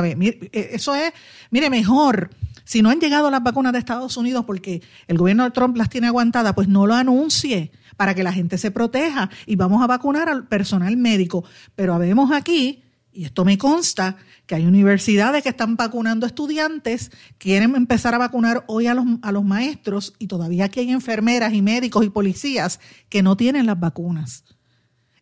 [0.03, 1.13] E, eso es,
[1.51, 2.31] mire, mejor.
[2.65, 5.91] Si no han llegado las vacunas de Estados Unidos porque el gobierno de Trump las
[5.91, 9.87] tiene aguantadas, pues no lo anuncie para que la gente se proteja y vamos a
[9.87, 11.45] vacunar al personal médico.
[11.75, 12.84] Pero vemos aquí,
[13.15, 18.65] y esto me consta, que hay universidades que están vacunando estudiantes, quieren empezar a vacunar
[18.67, 22.81] hoy a los, a los maestros y todavía aquí hay enfermeras y médicos y policías
[23.09, 24.45] que no tienen las vacunas.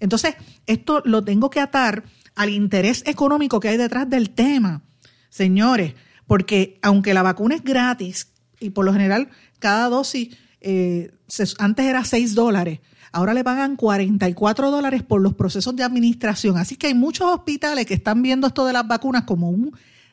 [0.01, 0.35] Entonces,
[0.67, 4.83] esto lo tengo que atar al interés económico que hay detrás del tema.
[5.29, 5.95] señores,
[6.27, 9.29] porque aunque la vacuna es gratis y por lo general
[9.59, 11.13] cada dosis eh,
[11.59, 12.81] antes era 6 dólares,
[13.13, 16.57] ahora le pagan 44 dólares por los procesos de administración.
[16.57, 19.73] Así que hay muchos hospitales que están viendo esto de las vacunas como un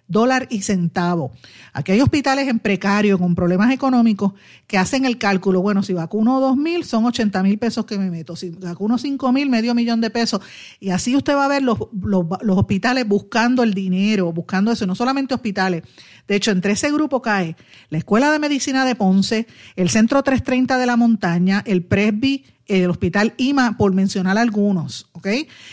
[0.09, 1.31] dólar y centavo.
[1.71, 4.33] Aquí hay hospitales en precario con problemas económicos
[4.65, 8.09] que hacen el cálculo, bueno, si vacuno dos mil son 80 mil pesos que me
[8.09, 10.41] meto, si vacuno cinco mil, medio millón de pesos.
[10.79, 14.87] Y así usted va a ver los, los, los hospitales buscando el dinero, buscando eso,
[14.87, 15.83] no solamente hospitales.
[16.27, 17.55] De hecho, entre ese grupo cae
[17.89, 22.89] la Escuela de Medicina de Ponce, el Centro 330 de la Montaña, el Presby el
[22.89, 25.27] Hospital IMA, por mencionar algunos, ¿ok?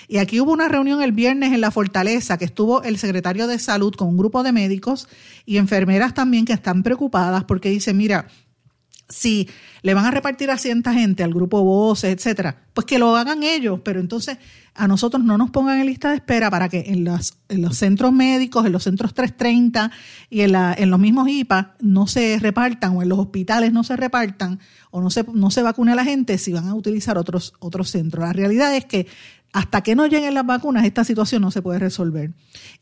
[0.08, 3.58] Y aquí hubo una reunión el viernes en la Fortaleza que estuvo el secretario de
[3.58, 5.08] Salud con un grupo de médicos
[5.44, 8.28] y enfermeras también que están preocupadas porque dice, mira,
[9.08, 9.48] si
[9.82, 13.42] le van a repartir a cierta gente, al grupo Voces, etcétera, pues que lo hagan
[13.42, 14.38] ellos, pero entonces
[14.74, 17.08] a nosotros no nos pongan en lista de espera para que en,
[17.48, 19.90] en los centros médicos, en los centros 330
[20.28, 23.84] y en, la, en los mismos IPA no se repartan o en los hospitales no
[23.84, 27.16] se repartan o no se, no se vacune a la gente si van a utilizar
[27.16, 28.24] otros, otros centros.
[28.24, 29.06] La realidad es que
[29.56, 32.30] hasta que no lleguen las vacunas, esta situación no se puede resolver.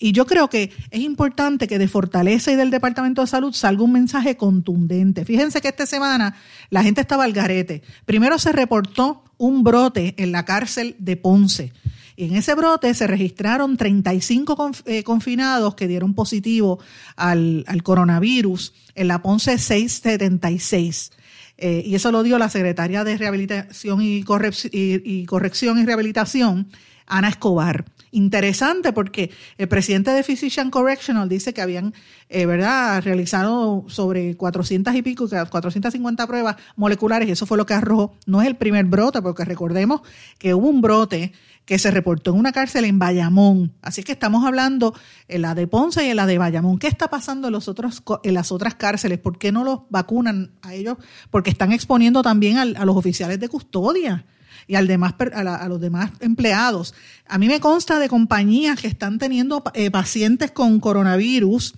[0.01, 3.85] Y yo creo que es importante que de Fortaleza y del Departamento de Salud salga
[3.85, 5.25] un mensaje contundente.
[5.25, 6.35] Fíjense que esta semana
[6.71, 7.83] la gente estaba al garete.
[8.07, 11.73] Primero se reportó un brote en la cárcel de Ponce.
[12.17, 16.81] Y en ese brote se registraron 35 eh, confinados que dieron positivo
[17.15, 21.13] al, al coronavirus en la Ponce 676.
[21.57, 26.69] Eh, y eso lo dio la secretaria de Rehabilitación y, Corrección y Rehabilitación,
[27.07, 27.85] Ana Escobar.
[28.11, 31.93] Interesante porque el presidente de Physician Correctional dice que habían
[32.29, 33.03] eh, ¿verdad?
[33.03, 38.14] realizado sobre 400 y pico, 450 pruebas moleculares y eso fue lo que arrojó.
[38.27, 40.03] No es el primer brote, porque recordemos
[40.38, 41.33] que hubo un brote
[41.64, 43.72] que se reportó en una cárcel en Bayamón.
[43.81, 44.94] Así que estamos hablando
[45.29, 46.79] en la de Ponce y en la de Bayamón.
[46.79, 49.18] ¿Qué está pasando en, los otros, en las otras cárceles?
[49.18, 50.98] ¿Por qué no los vacunan a ellos?
[51.31, 54.27] Porque están exponiendo también a, los oficiales de custodia
[54.66, 56.94] y al demás, a, los demás empleados.
[57.27, 61.74] A mí me consta de compañías que están teniendo eh, pacientes con coronavirus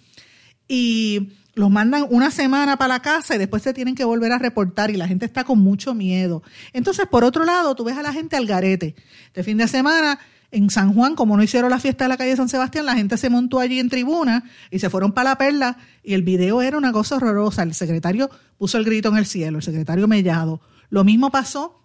[0.68, 4.38] y los mandan una semana para la casa y después se tienen que volver a
[4.38, 6.42] reportar y la gente está con mucho miedo.
[6.74, 8.94] Entonces, por otro lado, tú ves a la gente al garete.
[9.28, 10.18] Este fin de semana
[10.50, 13.16] en San Juan, como no hicieron la fiesta de la calle San Sebastián, la gente
[13.16, 16.76] se montó allí en tribuna y se fueron para la perla y el video era
[16.76, 17.62] una cosa horrorosa.
[17.62, 20.60] El secretario puso el grito en el cielo, el secretario Mellado.
[20.90, 21.80] Lo mismo pasó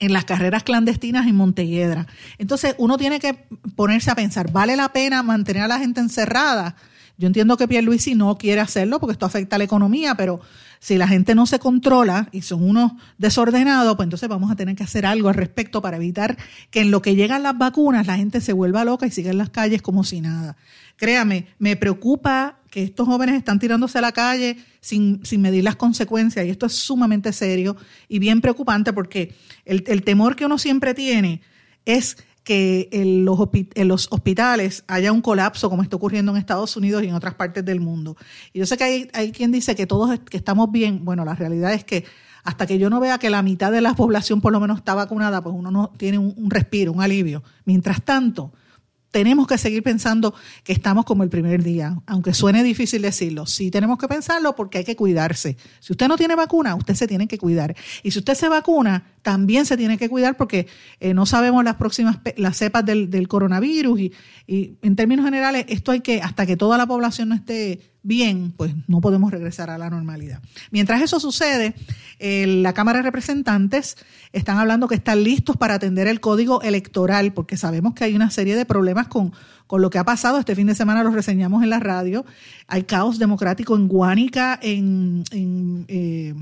[0.00, 2.08] en las carreras clandestinas en Montelledra.
[2.38, 6.74] Entonces uno tiene que ponerse a pensar, ¿vale la pena mantener a la gente encerrada?
[7.18, 10.40] Yo entiendo que Pierluisi no quiere hacerlo porque esto afecta a la economía, pero
[10.80, 14.76] si la gente no se controla y son unos desordenados, pues entonces vamos a tener
[14.76, 16.36] que hacer algo al respecto para evitar
[16.70, 19.38] que en lo que llegan las vacunas la gente se vuelva loca y siga en
[19.38, 20.56] las calles como si nada.
[20.96, 25.76] Créame, me preocupa que estos jóvenes están tirándose a la calle sin, sin medir las
[25.76, 27.76] consecuencias y esto es sumamente serio
[28.08, 31.40] y bien preocupante porque el, el temor que uno siempre tiene
[31.86, 33.40] es que en los,
[33.74, 37.34] en los, hospitales haya un colapso como está ocurriendo en Estados Unidos y en otras
[37.34, 38.16] partes del mundo.
[38.52, 41.04] Y yo sé que hay, hay quien dice que todos que estamos bien.
[41.04, 42.04] Bueno, la realidad es que
[42.44, 44.94] hasta que yo no vea que la mitad de la población por lo menos está
[44.94, 47.42] vacunada, pues uno no tiene un respiro, un alivio.
[47.64, 48.52] Mientras tanto,
[49.16, 53.46] tenemos que seguir pensando que estamos como el primer día, aunque suene difícil decirlo.
[53.46, 55.56] Sí tenemos que pensarlo porque hay que cuidarse.
[55.80, 57.74] Si usted no tiene vacuna, usted se tiene que cuidar.
[58.02, 60.66] Y si usted se vacuna, también se tiene que cuidar porque
[61.00, 64.12] eh, no sabemos las próximas las cepas del, coronavirus y
[64.82, 68.72] en términos generales esto hay que hasta que toda la población no esté bien, pues
[68.86, 70.40] no podemos regresar a la normalidad.
[70.70, 71.74] Mientras eso sucede,
[72.20, 73.96] la Cámara de Representantes
[74.32, 78.30] están hablando que están listos para atender el código electoral, porque sabemos que hay una
[78.30, 79.32] serie de problemas con,
[79.66, 80.38] con lo que ha pasado.
[80.38, 82.24] Este fin de semana lo reseñamos en la radio.
[82.68, 85.24] Hay caos democrático en Guánica, en...
[85.32, 86.34] en eh,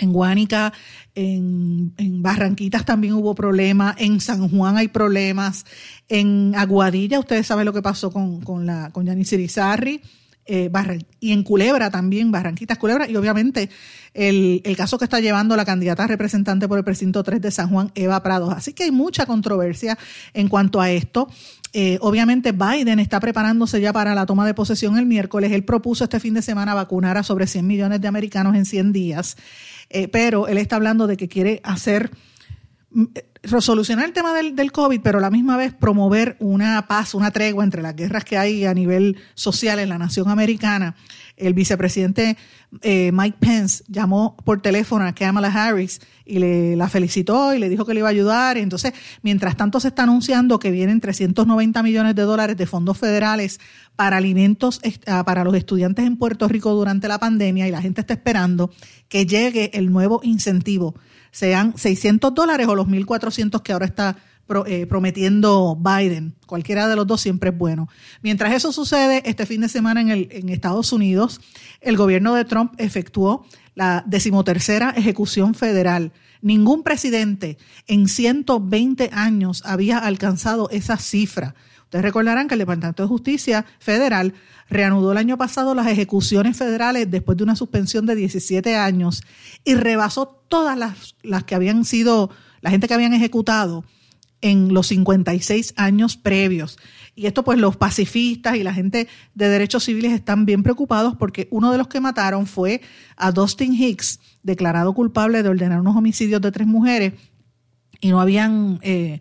[0.00, 0.72] en Guánica,
[1.16, 5.64] en, en, Barranquitas también hubo problemas, en San Juan hay problemas,
[6.08, 10.00] en Aguadilla, ustedes saben lo que pasó con, con, la, con Yanis Irizarry,
[10.48, 10.70] eh,
[11.20, 13.68] y en Culebra también, Barranquitas, Culebra, y obviamente
[14.14, 17.92] el, caso que está llevando la candidata representante por el precinto 3 de San Juan,
[17.94, 18.54] Eva Prados.
[18.54, 19.98] Así que hay mucha controversia
[20.32, 21.28] en cuanto a esto.
[21.74, 25.52] Eh, obviamente Biden está preparándose ya para la toma de posesión el miércoles.
[25.52, 28.92] Él propuso este fin de semana vacunar a sobre 100 millones de americanos en 100
[28.92, 29.36] días,
[29.90, 32.10] eh, pero él está hablando de que quiere hacer
[33.42, 37.30] resolucionar el tema del, del, COVID, pero a la misma vez promover una paz, una
[37.30, 40.96] tregua entre las guerras que hay a nivel social en la nación americana.
[41.36, 42.36] El vicepresidente
[42.82, 47.70] eh, Mike Pence llamó por teléfono a Kamala Harris y le la felicitó y le
[47.70, 48.58] dijo que le iba a ayudar.
[48.58, 53.58] Entonces, mientras tanto se está anunciando que vienen 390 millones de dólares de fondos federales
[53.96, 58.02] para alimentos ah, para los estudiantes en Puerto Rico durante la pandemia y la gente
[58.02, 58.70] está esperando
[59.08, 60.94] que llegue el nuevo incentivo
[61.30, 64.16] sean 600 dólares o los 1.400 que ahora está
[64.66, 66.34] eh, prometiendo Biden.
[66.46, 67.88] Cualquiera de los dos siempre es bueno.
[68.22, 71.40] Mientras eso sucede, este fin de semana en, el, en Estados Unidos,
[71.82, 76.12] el gobierno de Trump efectuó la decimotercera ejecución federal.
[76.40, 81.54] Ningún presidente en 120 años había alcanzado esa cifra.
[81.88, 84.34] Ustedes recordarán que el Departamento de Justicia Federal
[84.68, 89.22] reanudó el año pasado las ejecuciones federales después de una suspensión de 17 años
[89.64, 92.28] y rebasó todas las, las que habían sido,
[92.60, 93.86] la gente que habían ejecutado
[94.42, 96.76] en los 56 años previos.
[97.14, 101.48] Y esto pues los pacifistas y la gente de derechos civiles están bien preocupados porque
[101.50, 102.82] uno de los que mataron fue
[103.16, 107.14] a Dustin Hicks, declarado culpable de ordenar unos homicidios de tres mujeres
[107.98, 108.78] y no habían...
[108.82, 109.20] Eh,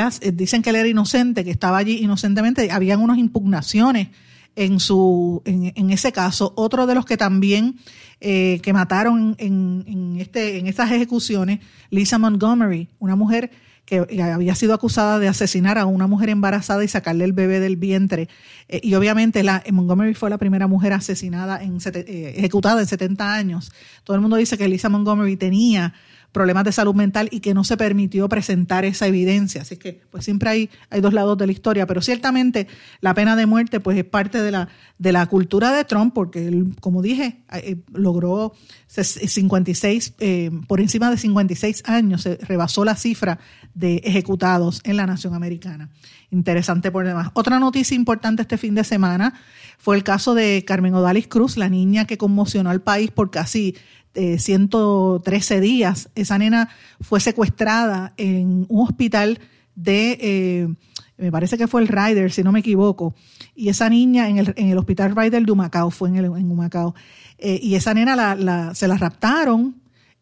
[0.00, 2.70] eh, dicen que él era inocente, que estaba allí inocentemente.
[2.70, 4.08] Habían unas impugnaciones
[4.56, 6.52] en, su, en, ese caso.
[6.56, 7.76] Otro de los que también
[8.20, 13.50] eh, que mataron en, en, este, en estas ejecuciones, Lisa Montgomery, una mujer
[13.84, 17.76] que había sido acusada de asesinar a una mujer embarazada y sacarle el bebé del
[17.76, 18.28] vientre.
[18.68, 23.72] Eh, y obviamente la, Montgomery fue la primera mujer asesinada, en, ejecutada en 70 años.
[24.04, 25.94] Todo el mundo dice que Lisa Montgomery tenía
[26.32, 29.62] problemas de salud mental y que no se permitió presentar esa evidencia.
[29.62, 32.66] Así que pues siempre hay, hay dos lados de la historia, pero ciertamente
[33.00, 34.68] la pena de muerte pues es parte de la,
[34.98, 38.54] de la cultura de Trump porque él, como dije, eh, logró
[38.88, 43.38] 56, eh, por encima de 56 años, se rebasó la cifra
[43.74, 45.90] de ejecutados en la nación americana.
[46.30, 47.30] Interesante por demás.
[47.34, 49.34] Otra noticia importante este fin de semana
[49.76, 53.76] fue el caso de Carmen Odalis Cruz, la niña que conmocionó al país por casi
[54.14, 56.10] 113 días.
[56.14, 56.68] Esa nena
[57.00, 59.38] fue secuestrada en un hospital
[59.74, 60.68] de, eh,
[61.16, 63.14] me parece que fue el Ryder, si no me equivoco,
[63.54, 66.50] y esa niña en el, en el hospital Ryder de Humacao, fue en, el, en
[66.50, 66.94] Humacao,
[67.38, 69.76] eh, y esa nena la, se la raptaron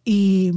[0.04, 0.52] y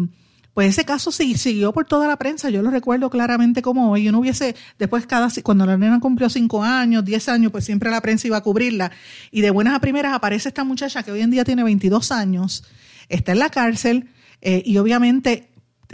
[0.54, 4.12] pues ese caso sí, siguió por toda la prensa, yo lo recuerdo claramente como hoy,
[4.12, 8.02] no hubiese, después cada, cuando la nena cumplió cinco años, diez años, pues siempre la
[8.02, 8.92] prensa iba a cubrirla,
[9.32, 12.64] y de buenas a primeras aparece esta muchacha que hoy en día tiene 22 años,
[13.10, 14.10] está en la cárcel
[14.42, 15.50] eh, y obviamente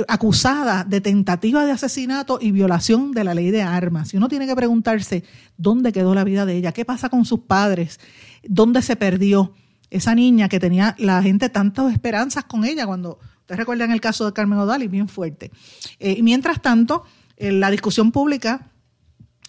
[0.07, 4.14] acusada de tentativa de asesinato y violación de la ley de armas.
[4.14, 5.24] Y uno tiene que preguntarse
[5.57, 7.99] dónde quedó la vida de ella, qué pasa con sus padres,
[8.43, 9.53] dónde se perdió
[9.89, 14.26] esa niña que tenía la gente tantas esperanzas con ella cuando, ustedes recuerdan el caso
[14.26, 15.51] de Carmen Odali, bien fuerte.
[15.99, 17.03] Eh, y mientras tanto,
[17.38, 18.72] en la discusión pública,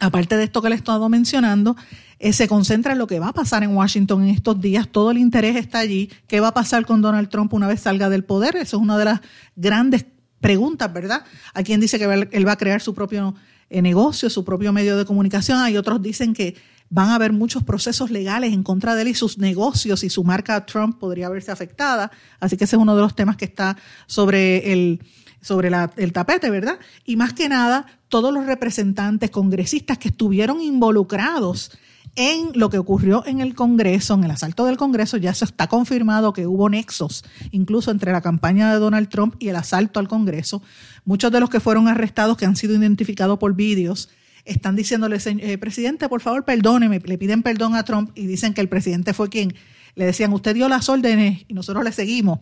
[0.00, 1.76] aparte de esto que le he estado mencionando,
[2.22, 4.86] eh, se concentra en lo que va a pasar en Washington en estos días.
[4.88, 6.10] Todo el interés está allí.
[6.26, 8.56] ¿Qué va a pasar con Donald Trump una vez salga del poder?
[8.56, 9.20] Eso es una de las
[9.56, 10.04] grandes
[10.38, 11.24] preguntas, ¿verdad?
[11.54, 13.34] Hay quien dice que él va a crear su propio
[13.70, 15.60] eh, negocio, su propio medio de comunicación.
[15.60, 16.56] Hay otros dicen que
[16.90, 20.22] van a haber muchos procesos legales en contra de él y sus negocios y su
[20.22, 22.10] marca Trump podría verse afectada.
[22.38, 25.00] Así que ese es uno de los temas que está sobre el,
[25.40, 26.78] sobre el tapete, ¿verdad?
[27.06, 31.70] Y más que nada, todos los representantes, congresistas que estuvieron involucrados
[32.16, 35.68] en lo que ocurrió en el Congreso, en el asalto del Congreso, ya se está
[35.68, 40.08] confirmado que hubo nexos, incluso entre la campaña de Donald Trump y el asalto al
[40.08, 40.62] Congreso.
[41.04, 44.10] Muchos de los que fueron arrestados, que han sido identificados por vídeos,
[44.44, 48.60] están diciéndole, eh, presidente, por favor, perdóneme, le piden perdón a Trump y dicen que
[48.60, 49.54] el presidente fue quien
[49.94, 52.38] le decían, usted dio las órdenes y nosotros le seguimos.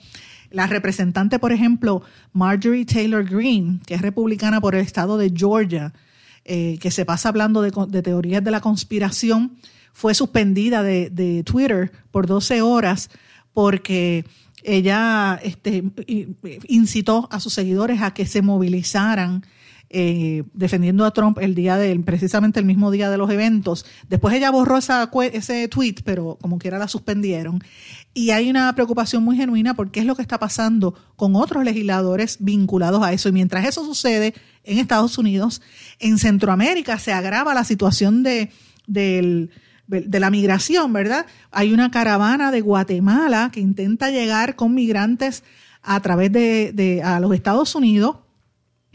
[0.50, 2.02] La representante, por ejemplo,
[2.32, 5.92] Marjorie Taylor Greene, que es republicana por el estado de Georgia,
[6.50, 9.58] eh, que se pasa hablando de, teorías de la conspiración,
[9.92, 13.10] fue suspendida de, Twitter por 12 horas
[13.52, 14.24] porque
[14.62, 15.84] ella este,
[16.68, 19.44] incitó a sus seguidores a que se movilizaran
[19.90, 23.86] eh, defendiendo a Trump el día del, precisamente el mismo día de los eventos.
[24.08, 27.62] Después ella borró ese tweet, pero como quiera la suspendieron.
[28.14, 32.38] Y hay una preocupación muy genuina porque es lo que está pasando con otros legisladores
[32.40, 33.28] vinculados a eso.
[33.28, 34.34] Y mientras eso sucede
[34.64, 35.62] en Estados Unidos,
[35.98, 38.50] en Centroamérica se agrava la situación de,
[38.86, 41.26] de la migración, ¿verdad?
[41.50, 45.42] Hay una caravana de Guatemala que intenta llegar con migrantes
[45.82, 48.16] a través de, a los Estados Unidos,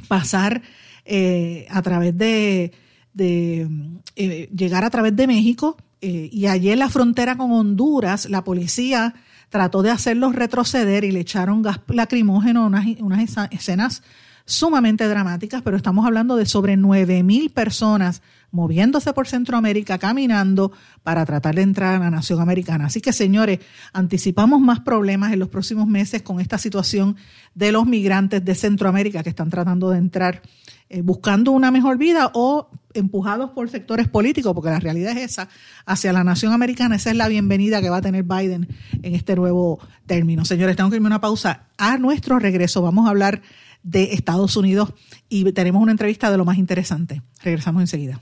[0.08, 0.62] pasar
[1.06, 2.72] eh, a través de,
[4.16, 8.44] eh, llegar a través de México eh, y allí en la frontera con Honduras, la
[8.44, 9.14] policía
[9.50, 14.02] trató de hacerlos retroceder y le echaron gas lacrimógeno, unas, unas escenas
[14.46, 18.22] sumamente dramáticas, pero estamos hablando de sobre 9 mil personas
[18.54, 22.86] moviéndose por Centroamérica, caminando para tratar de entrar a la nación americana.
[22.86, 23.60] Así que, señores,
[23.92, 27.18] anticipamos más problemas en los próximos meses con esta situación
[27.56, 30.44] de los migrantes de Centroamérica que están tratando de entrar
[30.90, 35.50] eh, buscando una mejor vida o empujados por sectores políticos, porque la realidad es esa,
[35.88, 36.98] hacia la nación americana.
[36.98, 38.68] Esa es la bienvenida que va a tener Biden
[39.02, 40.46] en este nuevo término.
[40.46, 41.66] Señores, tengo que irme una pausa.
[41.80, 43.42] A nuestro regreso vamos a hablar
[43.82, 44.94] de Estados Unidos
[45.28, 47.24] y tenemos una entrevista de lo más interesante.
[47.42, 48.22] Regresamos enseguida.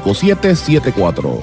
[0.00, 1.40] 5774.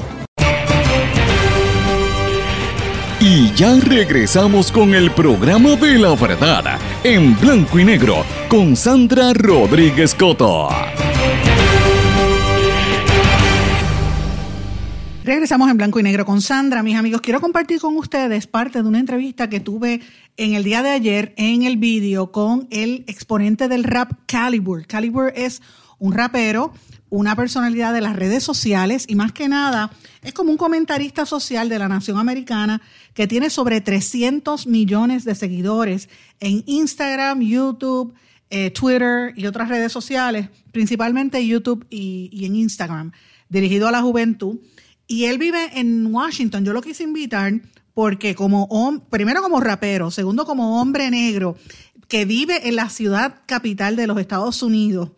[3.25, 9.31] Y ya regresamos con el programa de la verdad en blanco y negro con Sandra
[9.33, 10.67] Rodríguez Coto.
[15.23, 16.83] Regresamos en blanco y negro con Sandra.
[16.83, 20.01] Mis amigos, quiero compartir con ustedes parte de una entrevista que tuve
[20.35, 24.85] en el día de ayer en el vídeo con el exponente del rap Calibur.
[24.85, 25.61] Calibur es
[25.97, 26.73] un rapero
[27.13, 29.91] una personalidad de las redes sociales y más que nada
[30.23, 32.81] es como un comentarista social de la nación americana
[33.13, 36.09] que tiene sobre 300 millones de seguidores
[36.39, 38.15] en Instagram, YouTube,
[38.49, 43.11] eh, Twitter y otras redes sociales, principalmente YouTube y, en Instagram,
[43.47, 44.57] dirigido a la juventud.
[45.05, 46.65] Y él vive en Washington.
[46.65, 47.61] Yo lo quise invitar
[47.93, 48.67] porque como
[49.11, 51.57] primero como rapero, segundo como hombre negro
[52.07, 55.11] que vive en la ciudad capital de los Estados Unidos,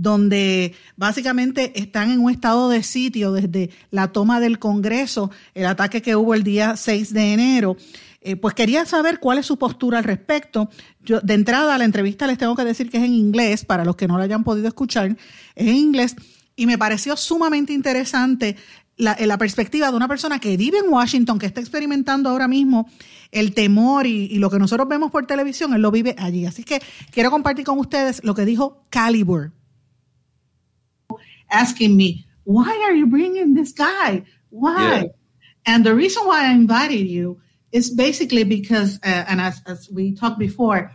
[0.00, 6.00] donde básicamente están en un estado de sitio desde la toma del Congreso, el ataque
[6.00, 7.76] que hubo el día 6 de enero.
[8.22, 10.70] Eh, pues quería saber cuál es su postura al respecto.
[11.02, 13.94] Yo, de entrada, la entrevista les tengo que decir que es en inglés, para los
[13.94, 15.16] que no la hayan podido escuchar,
[15.54, 16.16] es en inglés,
[16.56, 18.56] y me pareció sumamente interesante
[18.96, 22.88] la, la, perspectiva de una persona que vive en Washington, que está experimentando ahora mismo
[23.32, 26.46] el temor y, y, lo que nosotros vemos por televisión, él lo vive allí.
[26.46, 26.80] Así que
[27.10, 29.52] quiero compartir con ustedes lo que dijo Calibur.
[31.50, 34.24] Asking me, why are you bringing this guy?
[34.50, 35.00] Why?
[35.00, 35.04] Yeah.
[35.66, 37.40] And the reason why I invited you
[37.72, 40.90] is basically because, uh, and as, as, we talked before,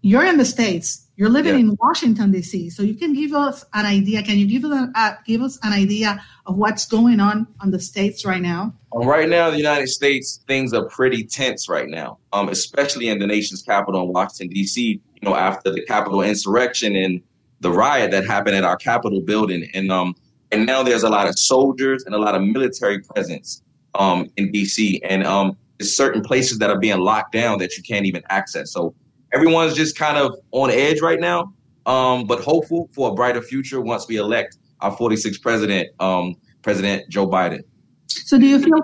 [0.00, 1.60] you're in the States, you're living yeah.
[1.60, 4.22] in Washington, D.C., so you can give us an idea.
[4.22, 7.80] Can you give us, uh, give us an idea of what's going on on the
[7.80, 8.74] States right now?
[8.94, 13.26] right now, the United States, things are pretty tense right now, um, especially in the
[13.26, 17.22] nation's capital in Washington, D.C., you know, after the Capitol insurrection and
[17.64, 20.14] the riot that happened at our Capitol building, and um,
[20.52, 23.62] and now there's a lot of soldiers and a lot of military presence
[23.94, 27.82] um, in DC, and um, there's certain places that are being locked down that you
[27.82, 28.70] can't even access.
[28.70, 28.94] So
[29.32, 31.54] everyone's just kind of on edge right now,
[31.86, 37.08] um, but hopeful for a brighter future once we elect our 46th president, um, President
[37.08, 37.62] Joe Biden.
[38.08, 38.82] So do you feel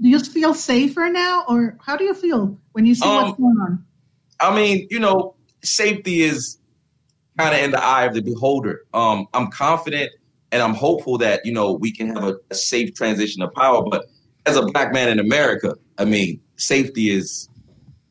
[0.00, 3.36] do you feel safer now, or how do you feel when you see what's um,
[3.38, 3.84] going on?
[4.40, 6.58] I mean, you know, safety is
[7.38, 8.82] kind of in the eye of the beholder.
[8.92, 10.12] Um, I'm confident
[10.54, 13.82] and I'm hopeful that you know we can have a, a, safe transition of power.
[13.82, 14.06] But
[14.46, 17.48] as a black man in America, I mean, safety is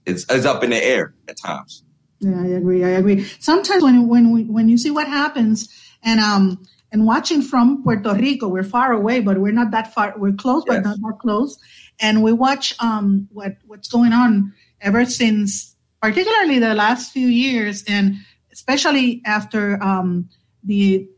[0.05, 1.83] is, is up in the air at times.
[2.19, 2.83] Yeah, I agree.
[2.83, 3.23] I agree.
[3.39, 5.69] Sometimes when when we, when you see what happens
[6.03, 6.61] and um
[6.91, 10.13] and watching from Puerto Rico, we're far away, but we're not that far.
[10.17, 10.75] We're close, yes.
[10.75, 11.57] but not that close.
[12.01, 17.85] And we watch um what what's going on ever since, particularly the last few years,
[17.87, 18.15] and
[18.53, 20.29] especially after um
[20.63, 21.09] the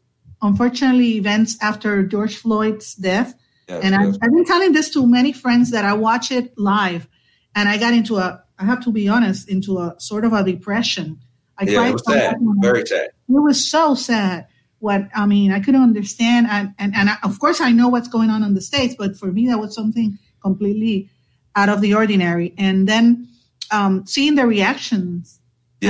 [0.41, 3.35] unfortunately events after George Floyd's death.
[3.67, 4.17] Yes, and yes.
[4.21, 7.07] I, I've been telling this to many friends that I watch it live,
[7.55, 10.43] and I got into a I have to be honest, into a sort of a
[10.43, 11.19] depression.
[11.57, 13.07] I yeah, cried it was sad, very sad.
[13.07, 14.47] It was so sad.
[14.79, 18.07] What I mean, I couldn't understand, and and, and I, of course I know what's
[18.07, 21.09] going on in the states, but for me that was something completely
[21.55, 22.53] out of the ordinary.
[22.57, 23.29] And then
[23.71, 25.39] um, seeing the reactions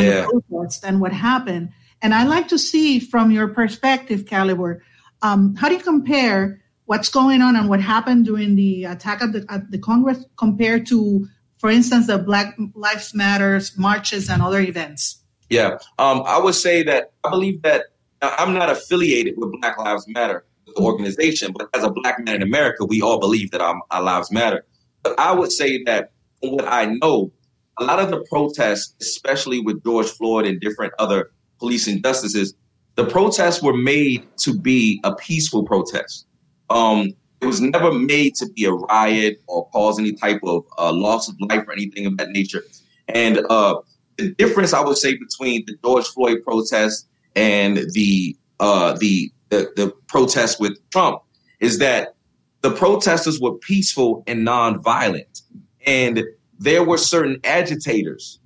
[0.03, 0.27] yeah.
[0.31, 1.69] and, the and what happened,
[2.01, 4.83] and I like to see from your perspective, Caliber,
[5.21, 9.31] um, how do you compare what's going on and what happened during the attack at
[9.31, 11.27] the, at the Congress compared to
[11.65, 15.23] for instance, the Black Lives Matters marches and other events?
[15.49, 17.85] Yeah, um, I would say that I believe that
[18.21, 22.41] I'm not affiliated with Black Lives Matter, the organization, but as a black man in
[22.41, 24.65] America, we all believe that our, our lives matter.
[25.03, 27.31] But I would say that from what I know,
[27.77, 32.53] a lot of the protests, especially with George Floyd and different other police injustices,
[32.95, 36.25] the protests were made to be a peaceful protest.
[36.69, 37.11] Um,
[37.41, 41.27] it was never made to be a riot or cause any type of uh, loss
[41.27, 42.63] of life or anything of that nature.
[43.09, 43.81] And uh,
[44.17, 49.69] the difference, I would say, between the George Floyd protest and the uh, the, the
[49.75, 51.21] the protest with Trump
[51.59, 52.15] is that
[52.61, 55.41] the protesters were peaceful and nonviolent,
[55.85, 56.23] and
[56.59, 58.39] there were certain agitators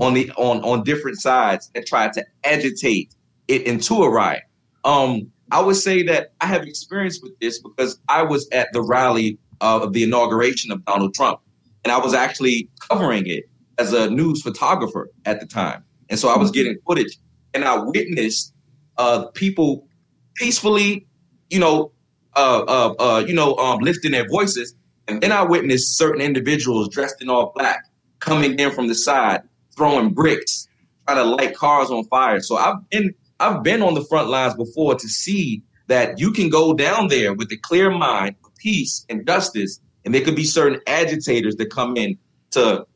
[0.00, 3.14] on the on on different sides that tried to agitate
[3.48, 4.42] it into a riot.
[4.84, 8.82] Um, I would say that I have experience with this because I was at the
[8.82, 11.40] rally of the inauguration of Donald Trump,
[11.84, 13.44] and I was actually covering it
[13.78, 15.84] as a news photographer at the time.
[16.08, 17.18] And so I was getting footage,
[17.54, 18.52] and I witnessed
[18.98, 19.86] uh, people
[20.34, 21.06] peacefully,
[21.50, 21.92] you know,
[22.34, 24.74] uh, uh, uh, you know, um, lifting their voices,
[25.08, 27.84] and then I witnessed certain individuals dressed in all black
[28.18, 29.42] coming in from the side,
[29.76, 30.68] throwing bricks,
[31.06, 32.40] trying to light cars on fire.
[32.40, 36.48] So I've been I've been on the front lines before to see that you can
[36.48, 40.80] go down there with a clear mind, peace, and justice, and there could be certain
[40.86, 42.18] agitators that come in
[42.52, 42.86] to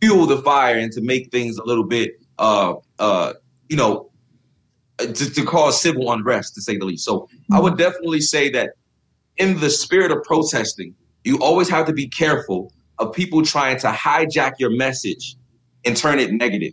[0.00, 3.34] fuel the fire and to make things a little bit, uh, uh,
[3.68, 4.10] you know,
[4.98, 7.04] to, to cause civil unrest, to say the least.
[7.04, 8.74] So I would definitely say that
[9.36, 10.94] in the spirit of protesting,
[11.24, 15.36] you always have to be careful of people trying to hijack your message
[15.84, 16.72] and turn it negative.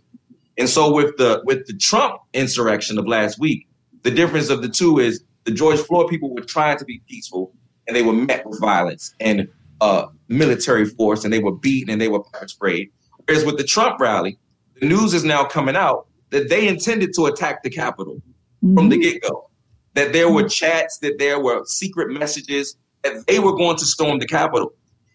[0.58, 3.66] And so with the with the Trump insurrection of last week,
[4.02, 7.52] the difference of the two is the George Floyd people were trying to be peaceful
[7.86, 9.48] and they were met with violence and
[9.80, 12.90] uh, military force and they were beaten and they were sprayed.
[13.24, 14.38] Whereas with the Trump rally,
[14.80, 18.16] the news is now coming out that they intended to attack the Capitol
[18.62, 18.74] mm-hmm.
[18.76, 19.02] from the mm-hmm.
[19.02, 19.50] get go.
[19.94, 24.18] That there were chats, that there were secret messages, that they were going to storm
[24.18, 24.72] the Capitol.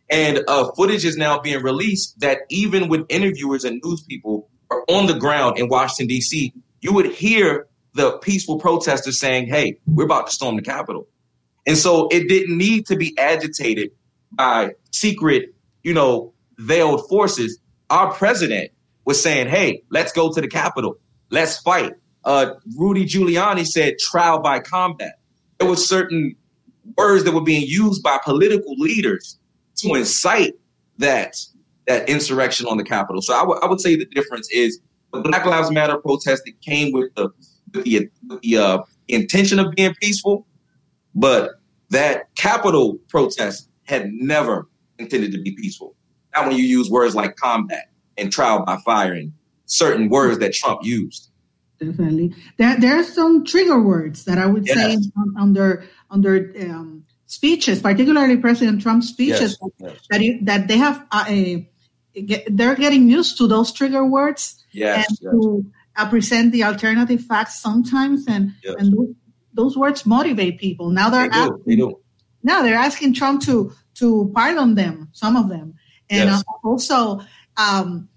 [0.09, 4.83] And uh, footage is now being released that even with interviewers and news people are
[4.89, 10.05] on the ground in Washington, D.C., you would hear the peaceful protesters saying, hey, we're
[10.05, 11.07] about to storm the Capitol.
[11.65, 13.91] And so it didn't need to be agitated
[14.31, 15.53] by secret,
[15.83, 17.59] you know, veiled forces.
[17.89, 18.71] Our president
[19.05, 20.97] was saying, hey, let's go to the Capitol.
[21.29, 21.93] Let's fight.
[22.25, 25.13] Uh, Rudy Giuliani said trial by combat.
[25.59, 26.35] There were certain
[26.97, 29.39] words that were being used by political leaders
[29.77, 30.53] to incite
[30.97, 31.35] that
[31.87, 33.21] that insurrection on the Capitol.
[33.21, 34.79] So I, w- I would say the difference is
[35.11, 37.29] the Black Lives Matter protest that came with the
[37.73, 40.47] with the, with the uh, intention of being peaceful,
[41.15, 41.51] but
[41.89, 45.95] that Capitol protest had never intended to be peaceful.
[46.33, 49.33] Not when you use words like combat and trial by fire and
[49.65, 51.29] certain words that Trump used.
[51.83, 54.77] Definitely, there there are some trigger words that I would yes.
[54.77, 59.71] say under under um, speeches, particularly President Trump's speeches, yes.
[59.79, 60.07] Yes.
[60.09, 61.67] that you, that they have a
[62.13, 65.65] get, they're getting used to those trigger words yes, and to
[65.95, 69.15] uh, present the alternative facts sometimes, and and those,
[69.53, 70.89] those, words motivate people.
[70.91, 71.99] Now they're they asking, they do.
[72.43, 75.75] now they're asking Trump to to pardon them, some of them,
[76.09, 77.21] and uh, also.
[77.55, 78.09] Um,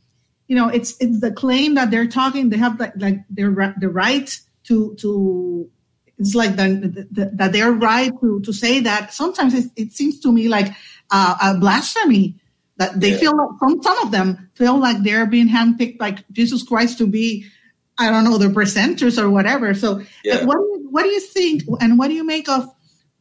[0.49, 2.51] you know, it's it's the claim that they're talking.
[2.51, 4.30] They have like, like their the right
[4.64, 5.70] to to
[6.18, 10.18] it's like the, the, that they're right to, to say that sometimes it, it seems
[10.20, 10.72] to me like
[11.11, 12.36] uh, a blasphemy
[12.78, 13.18] that they yeah.
[13.18, 17.07] feel like some, some of them feel like they're being handpicked by Jesus Christ to
[17.07, 17.44] be,
[17.99, 19.74] I don't know, the presenters or whatever.
[19.74, 20.44] So yeah.
[20.44, 22.66] what, do you, what do you think and what do you make of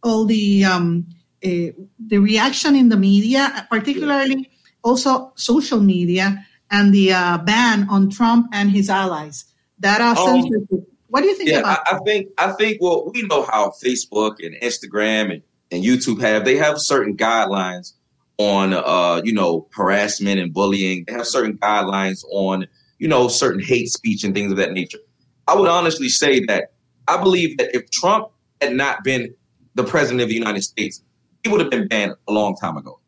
[0.01, 1.05] all the, um,
[1.43, 4.69] uh, the reaction in the media, particularly yeah.
[4.83, 9.45] also social media and the uh, ban on Trump and his allies.
[9.79, 10.87] That uh, Um, censorship.
[11.07, 11.79] What do you think Yeah, about?
[11.85, 15.41] I, I think I think well, we know how Facebook and Instagram and,
[15.71, 17.93] and YouTube have they have certain guidelines
[18.37, 21.05] on uh, you know, harassment and bullying.
[21.07, 22.67] They have certain guidelines on,
[22.99, 24.99] you know, certain hate speech and things of that nature.
[25.47, 26.73] I would honestly say that
[27.07, 28.29] I believe that if Trump
[28.61, 29.33] had not been
[29.75, 31.01] the president of the United States,
[31.43, 32.99] he would have been banned a long time ago.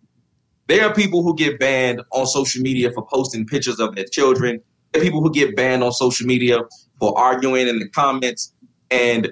[0.68, 4.62] There are people who get banned on social media for posting pictures of their children.
[4.92, 6.60] There are people who get banned on social media
[7.00, 8.54] for arguing in the comments.
[8.92, 9.30] And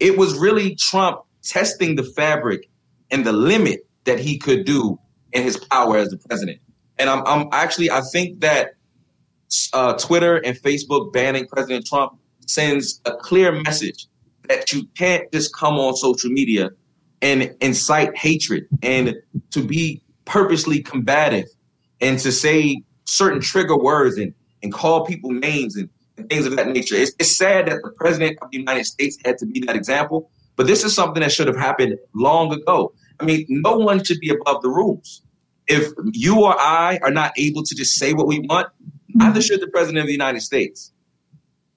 [0.00, 2.68] it was really Trump testing the fabric
[3.10, 4.98] and the limit that he could do
[5.32, 6.58] in his power as the president.
[6.98, 8.74] And I'm, I'm actually, I think that
[9.72, 14.06] uh, Twitter and Facebook banning President Trump sends a clear message
[14.48, 16.70] that you can't just come on social media
[17.20, 19.14] and incite hatred and
[19.50, 21.46] to be purposely combative
[22.00, 26.54] and to say certain trigger words and, and call people names and, and things of
[26.56, 26.94] that nature.
[26.94, 30.30] It's, it's sad that the president of the United States had to be that example,
[30.54, 32.92] but this is something that should have happened long ago.
[33.18, 35.22] I mean, no one should be above the rules.
[35.66, 38.68] If you or I are not able to just say what we want,
[39.14, 40.92] neither should the president of the United States.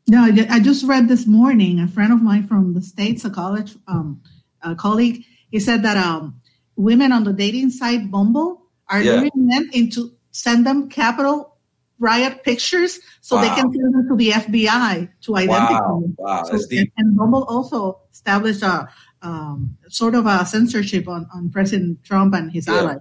[0.08, 1.80] No, I just read this morning.
[1.80, 4.22] A friend of mine from the states, a college um,
[4.62, 6.41] a colleague, he said that um,
[6.82, 9.16] women on the dating site Bumble are Yeah.
[9.16, 11.58] luring men into send them capital
[12.00, 16.16] riot pictures so they can send them to the FBI to identify Wow, them.
[16.18, 18.88] wow, So- and, and Bumble also established a
[19.24, 22.78] um, sort of a censorship on, on President Trump and his Yeah.
[22.80, 22.98] allies.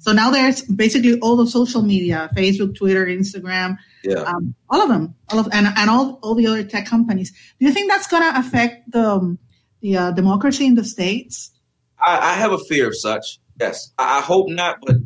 [0.00, 4.20] So now there's basically all the social media, Facebook, Twitter, Instagram, Yeah.
[4.28, 7.30] um, all of them, all of and, and all all the other tech companies.
[7.58, 9.38] Do you think that's going to affect the um,
[9.80, 11.51] the uh, democracy in the states?
[12.02, 13.38] I, I have a fear of such.
[13.60, 14.96] Yes, I, I hope not, but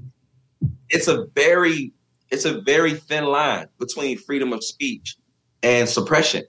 [0.88, 1.92] it's a very
[2.30, 5.16] it's a very thin line between freedom of speech
[5.62, 6.42] and suppression.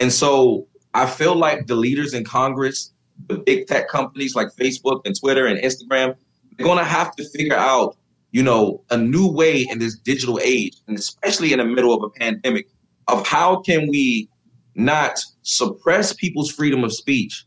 [0.00, 2.92] And so I feel like the leaders in Congress,
[3.28, 6.16] the big tech companies like Facebook and Twitter and Instagram,
[6.56, 7.96] they're going to have to figure out,
[8.32, 12.02] you know, a new way in this digital age, and especially in the middle of
[12.02, 12.68] a pandemic,
[13.06, 14.28] of how can we
[14.74, 17.44] not suppress people's freedom of speech,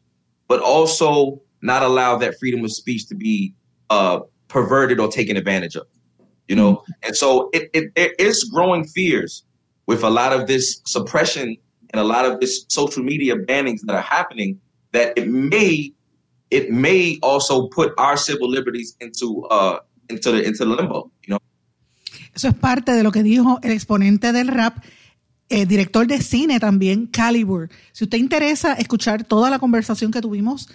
[0.48, 3.54] but also not allow that freedom of speech to be
[3.90, 5.88] uh, perverted or taken advantage of.
[6.48, 9.44] You know, and so it, it there is growing fears
[9.86, 11.58] with a lot of this suppression
[11.92, 14.60] and a lot of this social media bannings that are happening
[14.94, 15.92] that it may
[16.50, 19.80] it may also put our civil liberties into uh
[20.10, 21.12] into the into the limbo.
[21.26, 21.40] You know.
[22.34, 24.86] Eso es parte de lo que dijo el exponente del rap,
[25.50, 27.70] eh, director de cine también, Calibur.
[27.92, 30.70] Si usted interesa escuchar toda la conversación que tuvimos,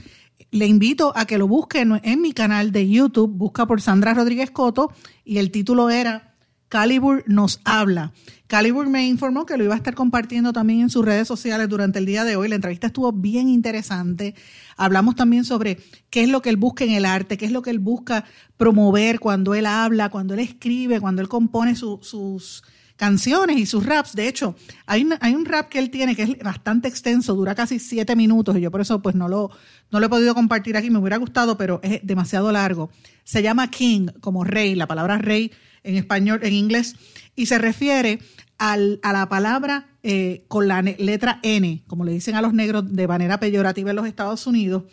[0.50, 4.50] le invito a que lo busque en, mi canal de YouTube, busca por Sandra Rodríguez
[4.50, 4.92] Coto
[5.24, 6.34] y el título era
[6.68, 8.12] Calibur nos habla.
[8.46, 11.98] Calibur me informó que lo iba a estar compartiendo también en sus redes sociales durante
[11.98, 12.48] el día de hoy.
[12.48, 14.34] La entrevista estuvo bien interesante.
[14.76, 15.78] Hablamos también sobre
[16.10, 18.24] qué es lo que él busca en el arte, qué es lo que él busca
[18.56, 22.62] promover cuando él habla, cuando él escribe, cuando él compone su- sus
[23.02, 24.14] canciones y sus raps.
[24.14, 24.54] De hecho,
[24.86, 28.60] hay, un rap que él tiene que es bastante extenso, dura casi siete minutos y
[28.60, 29.50] yo por eso pues no lo,
[29.90, 32.90] no lo he podido compartir aquí, me hubiera gustado, pero es demasiado largo.
[33.24, 35.50] Se llama King, como rey, la palabra rey
[35.82, 36.94] en español, en inglés,
[37.34, 38.20] y se refiere
[38.56, 42.84] al- a la palabra eh, con la letra N, como le dicen a los negros
[42.94, 44.84] de manera peyorativa en los Estados Unidos.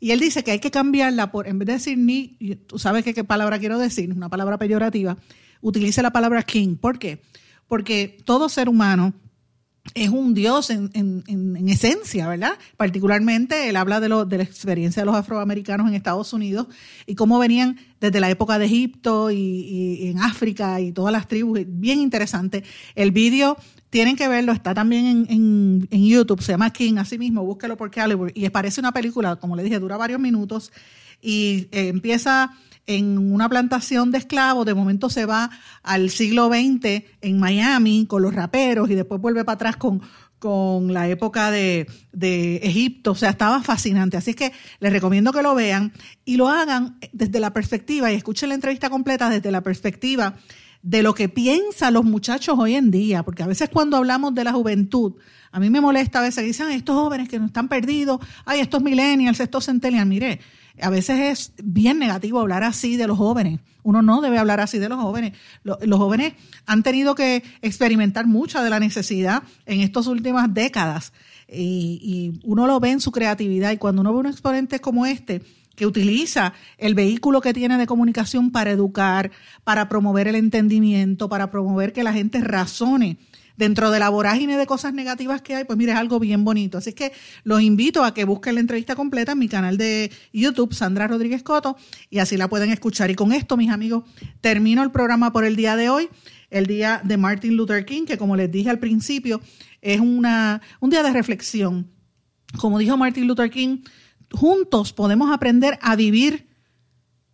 [0.00, 3.04] Y él dice que hay que cambiarla por, en vez de decir ni, tú sabes
[3.04, 5.18] qué palabra quiero decir, una palabra peyorativa,
[5.60, 6.76] utilice la palabra king.
[6.76, 7.20] ¿Por qué?
[8.24, 9.12] Todo ser humano
[9.94, 12.52] es un dios en, en- en- en esencia, ¿verdad?
[12.76, 16.66] Particularmente él habla de, lo, de la experiencia de los afroamericanos en Estados Unidos
[17.06, 21.60] y cómo venían desde la época de Egipto y, en África y todas las tribus.
[21.66, 22.64] Bien interesante.
[22.94, 23.56] El vídeo
[23.88, 27.76] tienen que verlo, está también en, en- en YouTube, se llama King, así mismo, búsquelo
[27.78, 28.30] por Calibur.
[28.34, 30.70] Y parece una película, como le dije, dura varios minutos
[31.22, 32.50] y eh, empieza
[32.88, 35.50] en una plantación de esclavos, de momento se va
[35.82, 40.00] al siglo XX en Miami con los raperos y después vuelve para atrás con,
[40.38, 44.16] con la época de, de Egipto, o sea, estaba fascinante.
[44.16, 45.92] Así que les recomiendo que lo vean
[46.24, 50.34] y lo hagan desde la perspectiva y escuchen la entrevista completa desde la perspectiva
[50.80, 54.44] de lo que piensan los muchachos hoy en día, porque a veces cuando hablamos de
[54.44, 55.16] la juventud,
[55.52, 58.60] a mí me molesta a veces, dicen, "Ay, estos jóvenes que no están perdidos, ay,
[58.60, 60.40] estos millennials, estos centennials, mire,
[60.82, 63.60] a veces es bien negativo hablar así de los jóvenes.
[63.82, 65.32] Uno no debe hablar así de los jóvenes.
[65.62, 66.34] Lo- Los, jóvenes
[66.66, 71.12] han tenido que experimentar mucha de la necesidad en estas últimas décadas
[71.50, 75.06] y, y uno lo ve en su creatividad y cuando uno ve un exponente como
[75.06, 75.42] este,
[75.74, 79.30] que utiliza el vehículo que tiene de comunicación para educar,
[79.64, 83.16] para promover el entendimiento, para promover que la gente razone
[83.58, 86.78] dentro de la vorágine de cosas negativas que hay, pues mire, es algo bien bonito.
[86.78, 90.72] Así que los invito a que busquen la entrevista completa en mi canal de YouTube,
[90.72, 91.76] Sandra Rodríguez Coto,
[92.08, 93.10] y así la pueden escuchar.
[93.10, 94.04] Y con esto, mis amigos,
[94.40, 96.08] termino el programa por el día de hoy,
[96.50, 99.40] el día de Martin Luther King, que como les dije al principio,
[99.82, 101.90] es una, un día de reflexión.
[102.58, 103.78] Como dijo Martin Luther King,
[104.30, 106.48] juntos podemos aprender a vivir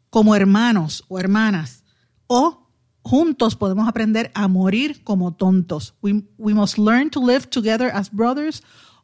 [0.08, 1.84] como hermanos o hermanas
[2.26, 2.63] o
[3.04, 5.94] juntos podemos aprender a morir como tontos.
[6.02, 8.62] We, must learn to live together as brothers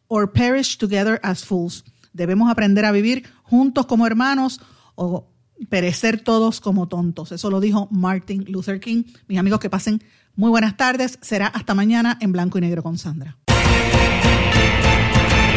[0.09, 1.85] or perish together as fools.
[2.13, 4.61] Debemos aprender a vivir juntos como hermanos
[4.97, 5.29] o
[5.69, 7.31] perecer todos como tontos.
[7.31, 9.05] Eso lo dijo Martin Luther King.
[9.29, 10.03] Mis amigos que pasen
[10.35, 11.19] muy buenas tardes.
[11.21, 13.37] Será hasta mañana en blanco y negro con Sandra.